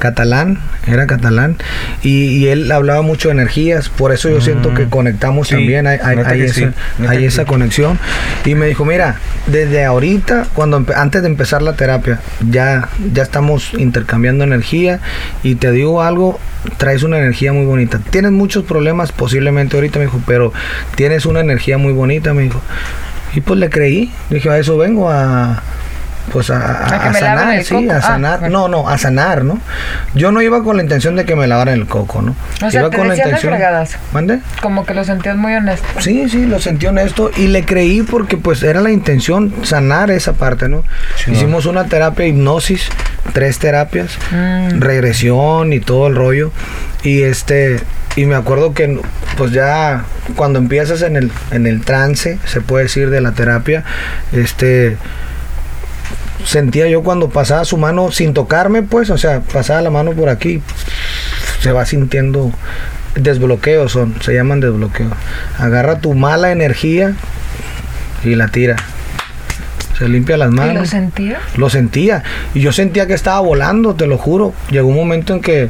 catalán, 0.00 0.58
era 0.88 1.06
catalán, 1.06 1.56
y, 2.02 2.24
y 2.24 2.48
él 2.48 2.72
hablaba 2.72 3.02
mucho 3.02 3.28
de 3.28 3.34
energías, 3.34 3.88
por 3.88 4.12
eso 4.12 4.28
yo 4.28 4.40
siento 4.40 4.74
que 4.74 4.86
conectamos 4.86 5.46
Sí, 5.46 5.54
también, 5.54 5.86
hay, 5.86 5.98
esa, 6.40 6.54
sí, 6.54 6.66
hay 7.06 7.28
conexión, 7.46 7.98
y 8.44 8.56
me 8.56 8.66
dijo, 8.66 8.84
mira, 8.84 9.16
desde 9.46 9.84
ahorita, 9.84 10.48
cuando 10.54 10.84
antes 10.96 11.22
de 11.22 11.28
empezar 11.28 11.62
la 11.62 11.74
terapia, 11.74 12.20
ya, 12.50 12.88
ya 13.12 13.22
estamos 13.22 13.72
intercambiando 13.74 14.42
energía, 14.42 14.98
y 15.44 15.54
te 15.54 15.70
digo 15.70 16.02
algo, 16.02 16.40
traes 16.78 17.04
una 17.04 17.18
energía 17.18 17.52
muy 17.52 17.66
bonita, 17.66 18.00
tienes 18.10 18.32
muchos 18.32 18.64
problemas 18.64 19.12
posiblemente 19.12 19.76
ahorita, 19.76 20.00
me 20.00 20.06
dijo, 20.06 20.20
pero 20.26 20.52
tienes 20.96 21.26
una 21.26 21.40
energía 21.40 21.78
muy 21.78 21.92
bonita, 21.92 22.34
me 22.34 22.42
dijo, 22.42 22.60
y 23.34 23.40
pues 23.40 23.60
le 23.60 23.70
creí, 23.70 24.10
dije, 24.28 24.50
a 24.50 24.58
eso 24.58 24.76
vengo 24.76 25.08
a 25.08 25.62
pues 26.32 26.50
a, 26.50 26.56
a- 26.58 26.86
¿A 26.86 27.00
que 27.02 27.08
a 27.08 27.10
me 27.12 27.20
laven 27.20 27.38
sanar, 27.38 27.64
sí, 27.64 27.74
coco? 27.74 27.92
a 27.92 27.96
Ah, 27.96 28.02
sanar, 28.02 28.40
bueno. 28.40 28.68
no, 28.68 28.82
no, 28.82 28.88
a 28.88 28.98
sanar, 28.98 29.44
¿no? 29.44 29.58
Yo 30.14 30.32
no 30.32 30.40
iba 30.42 30.62
con 30.62 30.76
la 30.76 30.82
intención 30.82 31.16
de 31.16 31.24
que 31.24 31.36
me 31.36 31.46
lavaran 31.46 31.74
el 31.74 31.86
coco, 31.86 32.22
¿no? 32.22 32.34
O 32.64 32.70
sea, 32.70 32.80
iba 32.82 32.90
te 32.90 32.96
decían 33.02 33.30
las 33.32 33.40
fregadas. 33.40 33.96
¿Mande? 34.12 34.40
Como 34.62 34.84
que 34.86 34.94
lo 34.94 35.04
sentías 35.04 35.36
muy 35.36 35.54
honesto. 35.54 35.86
Sí, 36.00 36.28
sí, 36.28 36.46
lo 36.46 36.60
sentí 36.60 36.86
honesto 36.86 37.30
y 37.36 37.48
le 37.48 37.64
creí 37.64 38.02
porque 38.02 38.36
pues 38.36 38.62
era 38.62 38.80
la 38.80 38.90
intención 38.90 39.52
sanar 39.62 40.10
esa 40.10 40.32
parte, 40.34 40.68
¿no? 40.68 40.82
Sí, 41.16 41.32
Hicimos 41.32 41.66
una 41.66 41.84
terapia 41.86 42.26
hipnosis, 42.26 42.88
tres 43.32 43.58
terapias, 43.58 44.16
Mm. 44.30 44.80
regresión 44.80 45.72
y 45.72 45.80
todo 45.80 46.06
el 46.06 46.14
rollo 46.16 46.52
y 47.02 47.22
este 47.22 47.80
y 48.16 48.26
me 48.26 48.34
acuerdo 48.34 48.74
que 48.74 49.00
pues 49.36 49.52
ya 49.52 50.02
cuando 50.36 50.58
empiezas 50.58 51.02
en 51.02 51.16
el 51.16 51.30
en 51.52 51.66
el 51.66 51.82
trance, 51.82 52.38
se 52.44 52.60
puede 52.60 52.84
decir 52.84 53.08
de 53.10 53.20
la 53.20 53.32
terapia, 53.32 53.84
este 54.32 54.96
sentía 56.44 56.88
yo 56.88 57.02
cuando 57.02 57.28
pasaba 57.28 57.64
su 57.64 57.76
mano 57.76 58.10
sin 58.10 58.34
tocarme, 58.34 58.82
pues, 58.82 59.10
o 59.10 59.18
sea, 59.18 59.40
pasaba 59.40 59.80
la 59.82 59.90
mano 59.90 60.12
por 60.12 60.28
aquí, 60.28 60.62
se 61.60 61.72
va 61.72 61.84
sintiendo 61.86 62.52
desbloqueos 63.16 63.90
son, 63.92 64.14
se 64.22 64.34
llaman 64.34 64.60
desbloqueos. 64.60 65.12
Agarra 65.58 65.98
tu 66.00 66.14
mala 66.14 66.52
energía 66.52 67.14
y 68.24 68.34
la 68.36 68.48
tira. 68.48 68.76
Se 69.98 70.08
limpia 70.08 70.38
las 70.38 70.50
¿Y 70.50 70.54
lo 70.56 70.62
manos. 70.62 70.88
sentías? 70.88 71.40
Lo 71.56 71.68
sentía. 71.68 72.22
Y 72.54 72.60
yo 72.60 72.72
sentía 72.72 73.06
que 73.06 73.12
estaba 73.12 73.40
volando, 73.40 73.94
te 73.94 74.06
lo 74.06 74.16
juro. 74.16 74.54
Llegó 74.70 74.88
un 74.88 74.94
momento 74.96 75.34
en 75.34 75.40
que, 75.42 75.68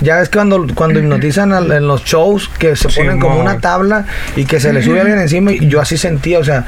ya 0.00 0.16
ves 0.16 0.30
cuando, 0.30 0.66
cuando 0.74 0.98
hipnotizan 0.98 1.52
al- 1.52 1.70
en 1.72 1.86
los 1.86 2.02
shows, 2.04 2.45
que 2.56 2.76
se 2.76 2.90
Sí, 2.90 2.98
ponen 3.00 3.20
como 3.20 3.36
mo. 3.36 3.40
una 3.42 3.58
tabla 3.60 4.04
y 4.36 4.44
que 4.44 4.60
se 4.60 4.72
le 4.72 4.82
sube 4.82 5.00
alguien 5.02 5.18
encima. 5.18 5.52
Y 5.52 5.68
yo 5.68 5.80
así 5.80 5.96
sentía, 5.96 6.38
o 6.38 6.44
sea, 6.44 6.64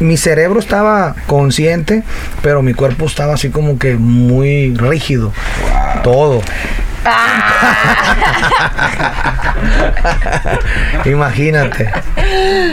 mi 0.00 0.16
cerebro 0.16 0.60
estaba 0.60 1.14
consciente, 1.26 2.02
pero 2.42 2.62
mi 2.62 2.74
cuerpo 2.74 3.06
estaba 3.06 3.34
así 3.34 3.50
como 3.50 3.78
que 3.78 3.94
muy 3.94 4.74
rígido. 4.76 5.32
Todo. 6.02 6.42
Imagínate. 11.04 11.90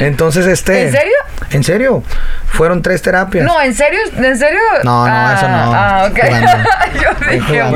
Entonces, 0.02 0.46
este. 0.48 0.84
¿En 0.88 0.92
serio? 0.92 1.16
¿En 1.52 1.64
serio? 1.64 2.04
Fueron 2.48 2.82
tres 2.82 3.02
terapias. 3.02 3.46
No, 3.46 3.62
¿en 3.62 3.74
serio? 3.74 4.00
¿En 4.18 4.38
serio? 4.38 4.60
No, 4.84 5.08
no, 5.08 5.34
eso 5.34 5.48
no. 5.48 5.74
Ah, 5.74 6.08
ok. 6.10 6.20
Yo 7.02 7.10
dije, 7.32 7.64
wow. 7.64 7.76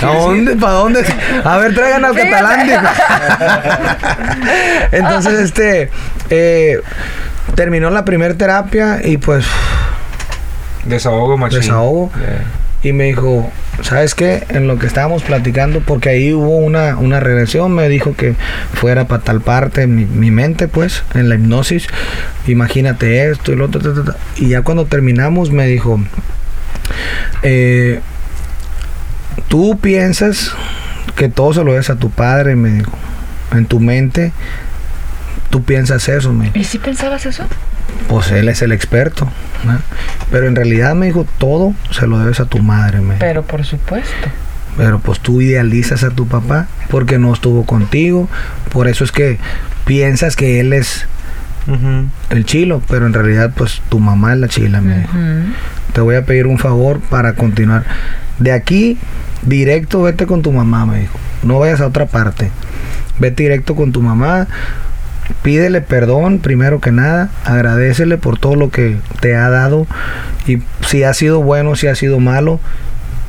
¿Dónde? 0.00 0.06
¿A 0.06 0.12
dónde? 0.14 0.56
¿Para 0.56 0.72
dónde? 0.72 1.04
A 1.44 1.56
ver, 1.58 1.74
traigan 1.74 2.04
al 2.04 2.14
catalán. 2.16 2.70
Entonces, 4.92 5.38
este. 5.40 5.90
eh, 6.30 6.80
terminó 7.54 7.90
la 7.90 8.04
primera 8.04 8.34
terapia 8.34 9.00
y 9.02 9.16
pues. 9.18 9.46
Desahogo, 10.84 11.36
machín. 11.36 11.60
Desahogo. 11.60 12.10
Yeah. 12.18 12.59
Y 12.82 12.92
me 12.92 13.04
dijo, 13.04 13.50
¿sabes 13.82 14.14
qué? 14.14 14.44
En 14.48 14.66
lo 14.66 14.78
que 14.78 14.86
estábamos 14.86 15.22
platicando, 15.22 15.80
porque 15.80 16.08
ahí 16.08 16.32
hubo 16.32 16.56
una, 16.56 16.96
una 16.96 17.20
regresión, 17.20 17.72
me 17.74 17.88
dijo 17.88 18.14
que 18.14 18.34
fuera 18.72 19.06
para 19.06 19.22
tal 19.22 19.42
parte, 19.42 19.86
mi, 19.86 20.06
mi 20.06 20.30
mente, 20.30 20.66
pues, 20.66 21.04
en 21.14 21.28
la 21.28 21.34
hipnosis. 21.34 21.88
Imagínate 22.46 23.30
esto 23.30 23.52
y 23.52 23.56
lo 23.56 23.66
otro. 23.66 23.80
ta, 23.80 24.12
ta. 24.12 24.18
Y 24.36 24.48
ya 24.48 24.62
cuando 24.62 24.86
terminamos, 24.86 25.50
me 25.50 25.66
dijo, 25.66 26.00
eh, 27.42 28.00
tú 29.48 29.78
piensas 29.78 30.52
que 31.16 31.28
todo 31.28 31.52
se 31.52 31.64
lo 31.64 31.74
des 31.74 31.90
a 31.90 31.96
tu 31.96 32.10
padre, 32.10 32.56
me 32.56 32.70
dijo. 32.70 32.92
En 33.52 33.66
tu 33.66 33.80
mente, 33.80 34.32
tú 35.50 35.62
piensas 35.64 36.08
eso, 36.08 36.32
me 36.32 36.46
dijo. 36.46 36.58
¿Y 36.58 36.64
si 36.64 36.78
pensabas 36.78 37.26
eso? 37.26 37.44
Pues 38.08 38.30
él 38.30 38.48
es 38.48 38.62
el 38.62 38.72
experto. 38.72 39.28
¿no? 39.64 39.78
Pero 40.30 40.46
en 40.46 40.56
realidad 40.56 40.94
me 40.94 41.06
dijo, 41.06 41.26
todo 41.38 41.74
se 41.90 42.06
lo 42.06 42.18
debes 42.18 42.40
a 42.40 42.46
tu 42.46 42.58
madre, 42.58 43.00
me 43.00 43.14
dijo. 43.14 43.18
Pero 43.20 43.42
por 43.42 43.64
supuesto. 43.64 44.28
Pero 44.76 45.00
pues 45.00 45.20
tú 45.20 45.40
idealizas 45.40 46.04
a 46.04 46.10
tu 46.10 46.26
papá 46.26 46.68
porque 46.88 47.18
no 47.18 47.32
estuvo 47.32 47.64
contigo. 47.66 48.28
Por 48.72 48.88
eso 48.88 49.04
es 49.04 49.12
que 49.12 49.38
piensas 49.84 50.36
que 50.36 50.60
él 50.60 50.72
es 50.72 51.06
el 52.30 52.44
chilo, 52.46 52.82
pero 52.88 53.06
en 53.06 53.12
realidad 53.12 53.52
pues 53.54 53.82
tu 53.88 54.00
mamá 54.00 54.32
es 54.32 54.38
la 54.38 54.48
chila, 54.48 54.80
me 54.80 55.00
dijo. 55.00 55.12
Te 55.92 56.00
voy 56.00 56.16
a 56.16 56.24
pedir 56.24 56.46
un 56.46 56.58
favor 56.58 57.00
para 57.00 57.34
continuar. 57.34 57.84
De 58.38 58.52
aquí, 58.52 58.96
directo, 59.42 60.02
vete 60.02 60.26
con 60.26 60.42
tu 60.42 60.52
mamá, 60.52 60.86
me 60.86 61.00
dijo. 61.00 61.18
No 61.42 61.58
vayas 61.58 61.80
a 61.80 61.86
otra 61.86 62.06
parte. 62.06 62.50
Vete 63.18 63.42
directo 63.42 63.74
con 63.74 63.92
tu 63.92 64.00
mamá. 64.00 64.46
Pídele 65.42 65.80
perdón, 65.80 66.38
primero 66.38 66.80
que 66.80 66.92
nada. 66.92 67.30
Agradecele 67.44 68.18
por 68.18 68.38
todo 68.38 68.56
lo 68.56 68.70
que 68.70 68.96
te 69.20 69.36
ha 69.36 69.48
dado. 69.50 69.86
Y 70.46 70.58
si 70.86 71.02
ha 71.02 71.14
sido 71.14 71.42
bueno, 71.42 71.76
si 71.76 71.86
ha 71.86 71.94
sido 71.94 72.18
malo. 72.18 72.60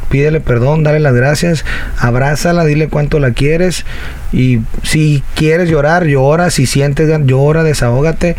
Pídele 0.10 0.42
perdón, 0.42 0.84
dale 0.84 1.00
las 1.00 1.14
gracias, 1.14 1.64
abrázala, 1.98 2.66
dile 2.66 2.90
cuánto 2.90 3.18
la 3.20 3.32
quieres 3.32 3.86
y 4.34 4.60
si 4.84 5.24
quieres 5.36 5.70
llorar, 5.70 6.06
llora, 6.06 6.50
si 6.50 6.66
sientes, 6.66 7.10
llora, 7.26 7.64
desahógate, 7.64 8.36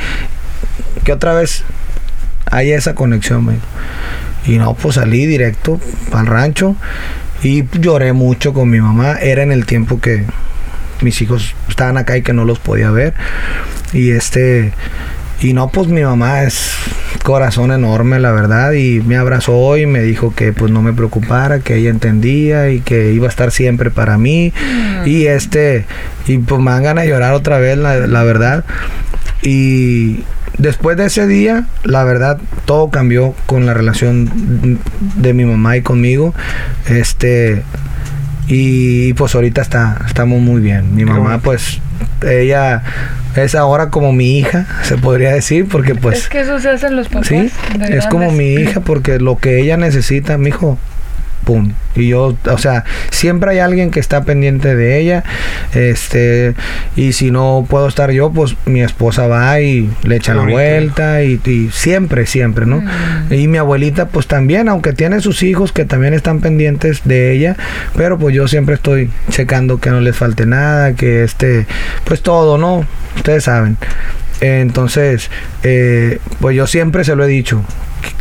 que 1.03 1.13
otra 1.13 1.33
vez 1.33 1.65
haya 2.51 2.77
esa 2.77 2.95
conexión, 2.95 3.47
dijo. 3.47 3.63
Y 4.45 4.59
no, 4.59 4.75
pues 4.75 4.97
salí 4.97 5.25
directo 5.25 5.81
al 6.13 6.27
rancho 6.27 6.77
y 7.43 7.65
lloré 7.79 8.13
mucho 8.13 8.53
con 8.53 8.69
mi 8.69 8.81
mamá. 8.81 9.17
Era 9.21 9.43
en 9.43 9.51
el 9.51 9.65
tiempo 9.65 9.99
que 9.99 10.25
mis 11.03 11.21
hijos 11.23 11.55
estaban 11.69 11.97
acá 11.97 12.17
y 12.17 12.23
que 12.23 12.33
no 12.33 12.45
los 12.45 12.59
podía 12.59 12.91
ver. 12.91 13.15
Y 13.93 14.11
este, 14.11 14.73
y 15.41 15.55
no, 15.55 15.71
pues 15.71 15.89
mi 15.89 16.03
mamá 16.03 16.45
es 16.45 16.73
corazón 17.25 17.73
enorme, 17.73 18.21
la 18.21 18.33
verdad, 18.33 18.73
y 18.73 19.01
me 19.01 19.17
abrazó 19.17 19.77
y 19.77 19.87
me 19.87 20.01
dijo 20.01 20.35
que 20.35 20.53
pues 20.53 20.71
no 20.71 20.83
me 20.83 20.93
preocupara, 20.93 21.61
que 21.61 21.77
ella 21.77 21.91
entendía 21.91 22.71
y 22.71 22.81
que 22.81 23.13
iba 23.13 23.27
a 23.27 23.31
estar 23.31 23.51
siempre 23.51 23.91
para 23.91 24.19
mí. 24.19 24.53
Y 25.05 25.27
este, 25.27 25.85
y 26.27 26.39
pues 26.39 26.61
me 26.61 26.71
dan 26.71 26.85
ganas 26.85 27.05
de 27.05 27.11
llorar 27.11 27.35
otra 27.35 27.59
vez, 27.59 27.77
la, 27.77 28.07
la 28.07 28.23
verdad. 28.23 28.65
Y 29.43 30.23
después 30.59 30.97
de 30.97 31.07
ese 31.07 31.27
día, 31.27 31.67
la 31.83 32.05
verdad, 32.05 32.39
todo 32.65 32.91
cambió 32.91 33.35
con 33.47 33.67
la 33.67 33.75
relación 33.75 34.79
de 35.17 35.35
mi 35.35 35.45
mamá 35.45 35.77
y 35.77 35.83
conmigo. 35.83 36.35
Este, 36.89 37.63
y 38.47 39.13
pues 39.15 39.35
ahorita 39.35 39.63
está, 39.63 39.99
estamos 40.07 40.41
muy 40.41 40.61
bien. 40.61 40.95
Mi 40.95 41.05
Qué 41.05 41.11
mamá, 41.11 41.23
bueno. 41.23 41.41
pues, 41.43 41.81
ella 42.27 42.83
es 43.37 43.55
ahora 43.55 43.91
como 43.91 44.13
mi 44.13 44.39
hija, 44.39 44.67
se 44.83 44.97
podría 44.99 45.33
decir, 45.33 45.67
porque 45.69 45.95
pues... 45.95 46.19
es 46.19 46.29
que 46.29 46.41
eso 46.41 46.59
se 46.59 46.71
hacen 46.71 46.97
los 46.97 47.09
papás. 47.09 47.29
Sí, 47.29 47.51
es 47.89 48.07
como 48.07 48.31
mi 48.31 48.55
hija 48.55 48.81
porque 48.81 49.19
lo 49.19 49.39
que 49.39 49.61
ella 49.61 49.77
necesita, 49.77 50.39
mi 50.39 50.51
hijo, 50.51 50.79
pum. 51.45 51.73
Y 51.95 52.09
yo, 52.09 52.37
o 52.45 52.59
sea, 52.59 52.85
siempre 53.11 53.51
hay 53.51 53.59
alguien 53.59 53.91
que 53.91 54.01
está 54.01 54.25
pendiente 54.25 54.75
de 54.75 54.99
ella. 54.99 55.25
Este, 55.75 56.55
y 56.97 57.13
si 57.13 57.31
no 57.31 57.67
puedo 57.69 57.87
estar 57.87 58.11
yo, 58.11 58.31
pues 58.31 58.57
mi 58.65 58.83
esposa 58.83 59.27
va 59.27 59.61
y 59.61 59.91
le 60.05 60.17
echa 60.17 60.35
la 60.35 60.43
vuelta 60.43 61.23
y, 61.23 61.41
y 61.45 61.71
siempre, 61.71 62.27
siempre, 62.27 62.67
¿no? 62.67 62.81
Mm. 62.81 63.33
Y 63.33 63.49
mi 63.49 63.59
abuelita, 63.59 64.09
pues 64.09 64.27
también, 64.27 64.69
aunque 64.69 64.93
tiene 64.93 65.21
sus 65.21 65.43
hijos 65.43 65.73
que 65.73 65.85
también 65.85 66.15
están 66.15 66.41
pendientes 66.41 67.03
de 67.05 67.33
ella, 67.33 67.57
pero 67.97 68.19
pues 68.19 68.35
yo 68.35 68.49
siempre 68.49 68.77
estoy 68.77 69.11
checando 69.31 69.79
que 69.79 69.91
no 69.91 70.01
les 70.01 70.17
falte 70.17 70.47
nada, 70.47 70.95
que 70.95 71.25
este, 71.25 71.67
pues 72.05 72.23
todo, 72.23 72.59
¿no? 72.59 72.87
Ustedes 73.17 73.45
saben. 73.45 73.77
Entonces, 74.41 75.31
eh, 75.63 76.19
pues 76.41 76.57
yo 76.57 76.67
siempre 76.67 77.05
se 77.05 77.15
lo 77.15 77.25
he 77.25 77.29
dicho. 77.29 77.63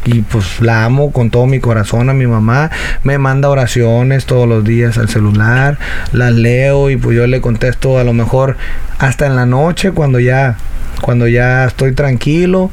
Y 0.06 0.22
pues 0.22 0.62
la 0.62 0.86
amo 0.86 1.12
con 1.12 1.30
todo 1.30 1.46
mi 1.46 1.60
corazón 1.60 2.10
a 2.10 2.13
mi 2.13 2.28
mamá. 2.28 2.72
Me 3.04 3.17
manda 3.17 3.50
oraciones 3.50 4.26
todos 4.26 4.48
los 4.48 4.63
días 4.63 4.98
al 4.98 5.10
celular. 5.10 5.78
Las 6.12 6.34
leo 6.34 6.89
y 6.89 6.98
pues 6.98 7.15
yo 7.15 7.28
le 7.28 7.41
contesto 7.41 8.00
a 8.00 8.04
lo 8.04 8.13
mejor 8.13 8.58
hasta 9.00 9.26
en 9.26 9.36
la 9.36 9.46
noche 9.46 9.91
cuando 9.91 10.20
ya 10.20 10.58
cuando 11.02 11.28
ya 11.28 11.66
estoy 11.66 11.94
tranquilo 11.94 12.70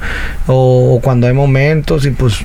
o, 0.47 0.95
o 0.97 1.01
cuando 1.01 1.27
hay 1.27 1.33
momentos 1.33 2.07
y 2.07 2.11
pues 2.11 2.37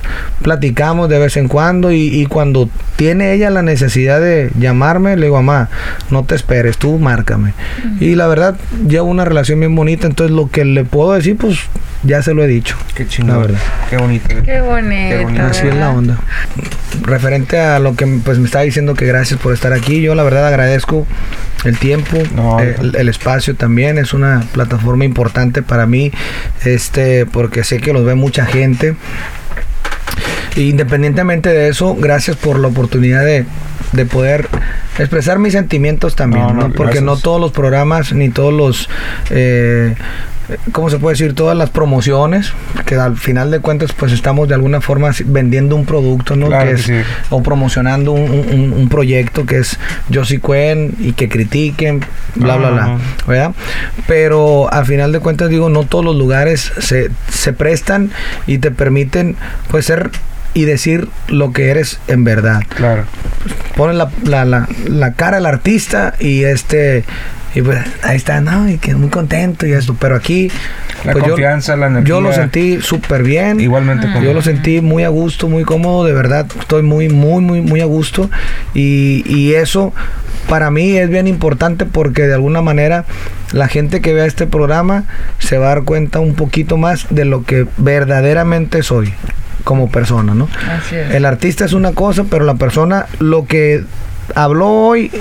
platicamos 0.42 1.10
de 1.10 1.20
vez 1.20 1.38
en 1.38 1.48
cuando 1.48 1.92
y, 1.92 2.08
y 2.08 2.26
cuando 2.26 2.70
tiene 2.96 3.34
ella 3.34 3.50
la 3.50 3.62
necesidad 3.62 4.20
de 4.22 4.52
llamarme 4.58 5.16
le 5.16 5.26
digo 5.28 5.42
mamá 5.42 5.70
no 6.10 6.24
te 6.24 6.36
esperes 6.36 6.78
tú 6.78 6.98
márcame 7.00 7.54
y 8.00 8.16
la 8.16 8.28
verdad 8.28 8.56
llevo 8.88 9.08
una 9.08 9.26
relación 9.26 9.60
bien 9.60 9.76
bonita 9.76 10.08
entonces 10.08 10.36
lo 10.36 10.50
que 10.50 10.66
le 10.66 10.84
puedo 10.86 11.14
decir 11.14 11.38
pues 11.38 11.60
ya 12.04 12.22
se 12.22 12.34
lo 12.34 12.44
he 12.44 12.48
dicho 12.48 12.76
Qué 12.96 13.04
La 13.04 13.10
chingón. 13.10 13.42
verdad. 13.42 13.60
Qué 13.90 13.98
bonito. 13.98 14.28
Qué 14.44 14.60
bonito. 14.62 15.10
Qué 15.18 15.24
bonito. 15.24 15.44
Así 15.46 15.68
es 15.68 15.74
la 15.76 15.90
onda. 15.90 16.18
Referente 17.02 17.58
a 17.60 17.80
lo 17.80 17.96
que 17.96 18.06
pues 18.24 18.38
me 18.40 18.46
está 18.46 18.60
diciendo 18.62 18.94
que 18.94 19.06
gracias 19.06 19.40
por 19.40 19.54
estar 19.54 19.74
aquí, 19.74 20.02
yo 20.02 20.14
la 20.14 20.22
verdad 20.24 20.46
agradezco 20.48 21.08
el 21.66 21.78
tiempo, 21.78 22.18
No, 22.36 22.60
eh, 22.60 22.76
el, 22.80 22.96
el 22.98 23.10
espacio 23.10 23.56
también 23.56 23.98
es 23.98 24.14
una 24.14 24.44
plataforma 24.52 25.06
importante 25.06 25.64
para 25.64 25.73
mí, 25.86 26.12
este, 26.64 27.26
porque 27.26 27.64
sé 27.64 27.80
que 27.80 27.94
los 27.94 28.06
ve 28.06 28.16
mucha 28.16 28.46
gente. 28.46 28.96
Independientemente 30.56 31.50
de 31.50 31.70
eso, 31.70 31.96
gracias 31.96 32.38
por 32.38 32.60
la 32.60 32.68
oportunidad 32.68 33.26
de, 33.26 33.46
de 33.92 34.06
poder 34.06 34.48
expresar 35.00 35.40
mis 35.40 35.54
sentimientos 35.54 36.16
también, 36.16 36.44
No, 36.48 36.54
no, 36.54 36.68
¿no? 36.68 36.74
porque 36.74 37.02
no 37.02 37.18
todos 37.18 37.42
los 37.42 37.52
programas 37.52 38.14
ni 38.14 38.30
todos 38.30 38.54
los 38.54 38.90
eh, 39.32 39.96
¿cómo 40.72 40.90
se 40.90 40.98
puede 41.00 41.14
decir? 41.14 41.34
Todas 41.36 41.58
las 41.58 41.70
promociones, 41.70 42.52
que 42.86 42.96
al 42.96 43.18
final 43.18 43.52
de 43.52 43.60
cuentas 43.60 43.92
pues 43.94 44.12
estamos 44.12 44.48
de 44.48 44.54
alguna 44.56 44.82
forma 44.82 45.12
vendiendo 45.26 45.76
un 45.76 45.86
producto, 45.86 46.36
¿no? 46.36 46.48
Claro 46.48 46.66
que 46.66 46.76
que 46.76 46.80
es, 46.80 46.86
sí. 46.86 46.94
O 47.30 47.42
promocionando 47.44 48.12
un, 48.12 48.32
un- 48.32 48.74
un 48.74 48.90
proyecto 48.90 49.46
que 49.46 49.58
es 49.60 49.78
Josie 50.14 50.40
Cuen 50.40 50.96
y 51.00 51.14
que 51.14 51.30
critiquen, 51.30 52.02
bla, 52.36 52.58
bla, 52.58 52.70
bla. 52.72 52.98
¿verdad? 53.28 53.52
Pero 54.08 54.72
al 54.72 54.86
final 54.86 55.12
de 55.12 55.20
cuentas 55.20 55.50
digo, 55.50 55.70
no 55.70 55.84
todos 55.84 56.04
los 56.06 56.16
lugares 56.16 56.72
se, 56.80 57.10
se 57.30 57.54
prestan 57.54 58.12
y 58.48 58.58
te 58.58 58.72
permiten 58.72 59.36
pues 59.70 59.86
ser 59.86 60.10
y 60.54 60.66
decir 60.66 61.08
lo 61.28 61.52
que 61.52 61.70
eres 61.70 62.00
en 62.08 62.24
verdad 62.24 62.62
Claro. 62.70 63.06
ponen 63.76 63.98
la, 63.98 64.10
la, 64.24 64.46
la, 64.46 64.68
la 64.88 65.14
cara 65.14 65.38
al 65.38 65.46
artista 65.46 66.14
y 66.20 66.44
este 66.44 67.04
y 67.56 67.62
pues 67.62 67.78
ahí 68.02 68.16
está, 68.18 68.42
no, 68.42 68.68
y 68.68 68.80
que 68.80 68.96
muy 68.96 69.10
contento 69.10 69.68
y 69.68 69.74
esto, 69.74 69.96
pero 70.00 70.16
aquí 70.16 70.50
La 71.04 71.12
pues, 71.12 71.24
yo- 71.24 71.30
confianza, 71.34 71.76
la 71.76 71.86
energía. 71.86 72.10
yo 72.10 72.20
lo 72.20 72.34
sentí 72.34 72.82
súper 72.82 73.22
bien. 73.22 73.60
Igualmente 73.60 74.08
Yo 74.24 74.34
lo 74.34 74.42
sentí 74.42 74.82
muy 74.82 75.04
a 75.04 75.10
gusto, 75.10 75.48
muy 75.48 75.64
cómodo, 75.64 76.04
de 76.04 76.14
verdad, 76.14 76.48
estoy 76.60 76.82
muy, 76.82 77.10
muy, 77.10 77.44
muy, 77.44 77.62
muy 77.62 77.80
a 77.82 77.86
gusto. 77.86 78.28
Y, 78.74 79.24
y 79.28 79.54
eso 79.54 79.94
para 80.50 80.72
mí 80.72 80.98
es 80.98 81.10
bien 81.12 81.28
importante 81.28 81.86
porque 81.86 82.24
de 82.24 82.34
alguna 82.34 82.64
manera 82.64 83.06
la 83.52 83.68
gente 83.68 84.02
que 84.02 84.14
vea 84.16 84.26
este 84.26 84.48
programa 84.48 85.04
se 85.38 85.60
va 85.60 85.68
a 85.68 85.76
dar 85.76 85.84
cuenta 85.84 86.20
un 86.20 86.34
poquito 86.34 86.78
más 86.78 87.06
de 87.12 87.26
lo 87.26 87.44
que 87.44 87.68
verdaderamente 87.78 88.82
soy 88.82 89.14
como 89.64 89.90
persona, 89.90 90.34
¿no? 90.34 90.50
Así 90.70 90.96
es. 90.96 91.12
El 91.16 91.26
artista 91.26 91.66
es 91.66 91.74
una 91.74 91.92
cosa, 91.94 92.26
pero 92.30 92.46
la 92.46 92.56
persona, 92.56 93.06
lo 93.20 93.46
que 93.46 93.84
habló 94.36 94.70
hoy 94.70 95.12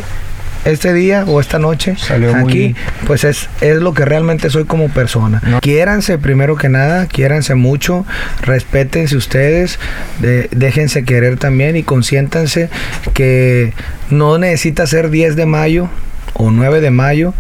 este 0.65 0.93
día 0.93 1.25
o 1.27 1.41
esta 1.41 1.59
noche 1.59 1.97
Salió 1.99 2.31
aquí, 2.37 2.41
muy- 2.69 2.77
pues 3.07 3.25
es, 3.25 3.49
es 3.61 3.79
lo 3.79 3.95
que 3.95 4.05
realmente 4.05 4.49
soy 4.49 4.65
como 4.65 4.89
persona. 4.91 5.43
No. 5.45 5.61
Quiéranse 5.61 6.19
primero 6.19 6.55
que 6.57 6.69
nada, 6.69 7.07
quiéranse 7.07 7.57
mucho, 7.57 8.07
respétense 8.43 9.17
ustedes, 9.17 9.81
de- 10.21 10.49
déjense 10.53 11.05
querer 11.05 11.37
también 11.37 11.77
y 11.77 11.83
consiéntanse 11.83 12.71
que 13.13 13.73
no 14.11 14.39
necesita 14.39 14.87
ser 14.87 15.11
10 15.11 15.35
de 15.35 15.47
mayo 15.47 15.89
o 16.35 16.51
9 16.53 16.81
de 16.81 16.91
mayo 16.93 17.35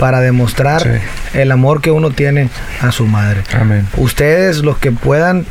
para 0.00 0.20
demostrar 0.20 0.82
Sí. 0.82 1.38
el 1.38 1.52
amor 1.52 1.80
que 1.80 1.92
uno 1.92 2.10
tiene 2.10 2.48
a 2.82 2.90
su 2.90 3.06
madre. 3.06 3.42
Amén. 3.56 3.86
Ustedes 3.96 4.58
los 4.58 4.78
que 4.78 4.90
puedan 4.90 5.46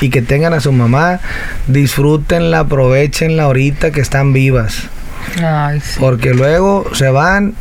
y 0.00 0.10
que 0.10 0.22
tengan 0.22 0.54
a 0.54 0.60
su 0.60 0.72
mamá, 0.72 1.20
disfrútenla, 1.66 2.60
aprovechenla 2.60 3.44
ahorita 3.44 3.90
que 3.90 4.00
están 4.00 4.32
vivas. 4.32 4.84
Ay, 5.42 5.80
sí. 5.80 5.96
Porque 5.98 6.34
luego 6.34 6.86
se 6.94 7.10
van 7.10 7.54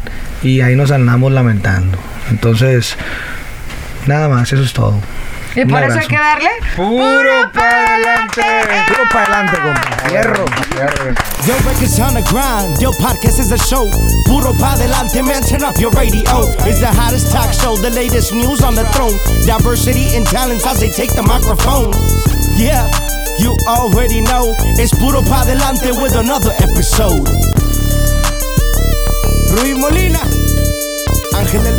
y 0.44 0.62
ahí 0.62 0.76
nos 0.76 0.92
andamos 0.92 1.32
lamentando. 1.32 1.98
Entonces, 2.30 2.96
nada 4.06 4.30
más, 4.30 4.52
eso 4.54 4.64
es 4.64 4.74
todo. 4.74 5.00
Y 5.58 5.66
por 5.66 5.82
eso 5.82 5.98
hay 5.98 6.06
que 6.06 6.16
darle. 6.16 6.50
¡Puro 6.76 7.52
para 7.52 7.96
adelante! 7.96 8.44
Puro 8.88 9.10
para 9.10 9.24
adelante, 9.24 9.58
compa. 9.58 10.08
Hierro. 10.08 10.46
Yo 11.48 11.54
records 11.66 12.00
on 12.00 12.14
the 12.14 12.22
grind, 12.30 12.80
yo 12.80 12.92
podcast 12.92 13.40
is 13.40 13.52
a 13.52 13.58
show. 13.58 13.90
Puro 14.28 14.54
pa 14.54 14.76
delante, 14.78 15.24
man, 15.24 15.42
turn 15.42 15.64
up 15.64 15.76
your 15.80 15.90
radio. 15.94 16.46
It's 16.68 16.80
the 16.80 16.86
hottest 16.86 17.32
talk 17.32 17.52
show, 17.52 17.76
the 17.76 17.90
latest 17.90 18.34
news 18.34 18.62
on 18.62 18.76
the 18.76 18.86
throne. 18.94 19.18
Diversity 19.48 20.16
and 20.16 20.28
talents 20.28 20.64
as 20.68 20.80
they 20.80 20.90
take 20.90 21.16
the 21.16 21.24
microphone. 21.24 21.92
Yeah, 22.56 22.86
you 23.40 23.58
already 23.66 24.22
know. 24.22 24.54
It's 24.78 24.94
Puro 24.94 25.24
pa 25.24 25.44
delante 25.44 25.90
with 26.00 26.14
another 26.14 26.54
episode. 26.62 27.26
Ruiz 29.58 29.76
Molina, 29.76 30.22
Ángel 31.34 31.64
del 31.64 31.78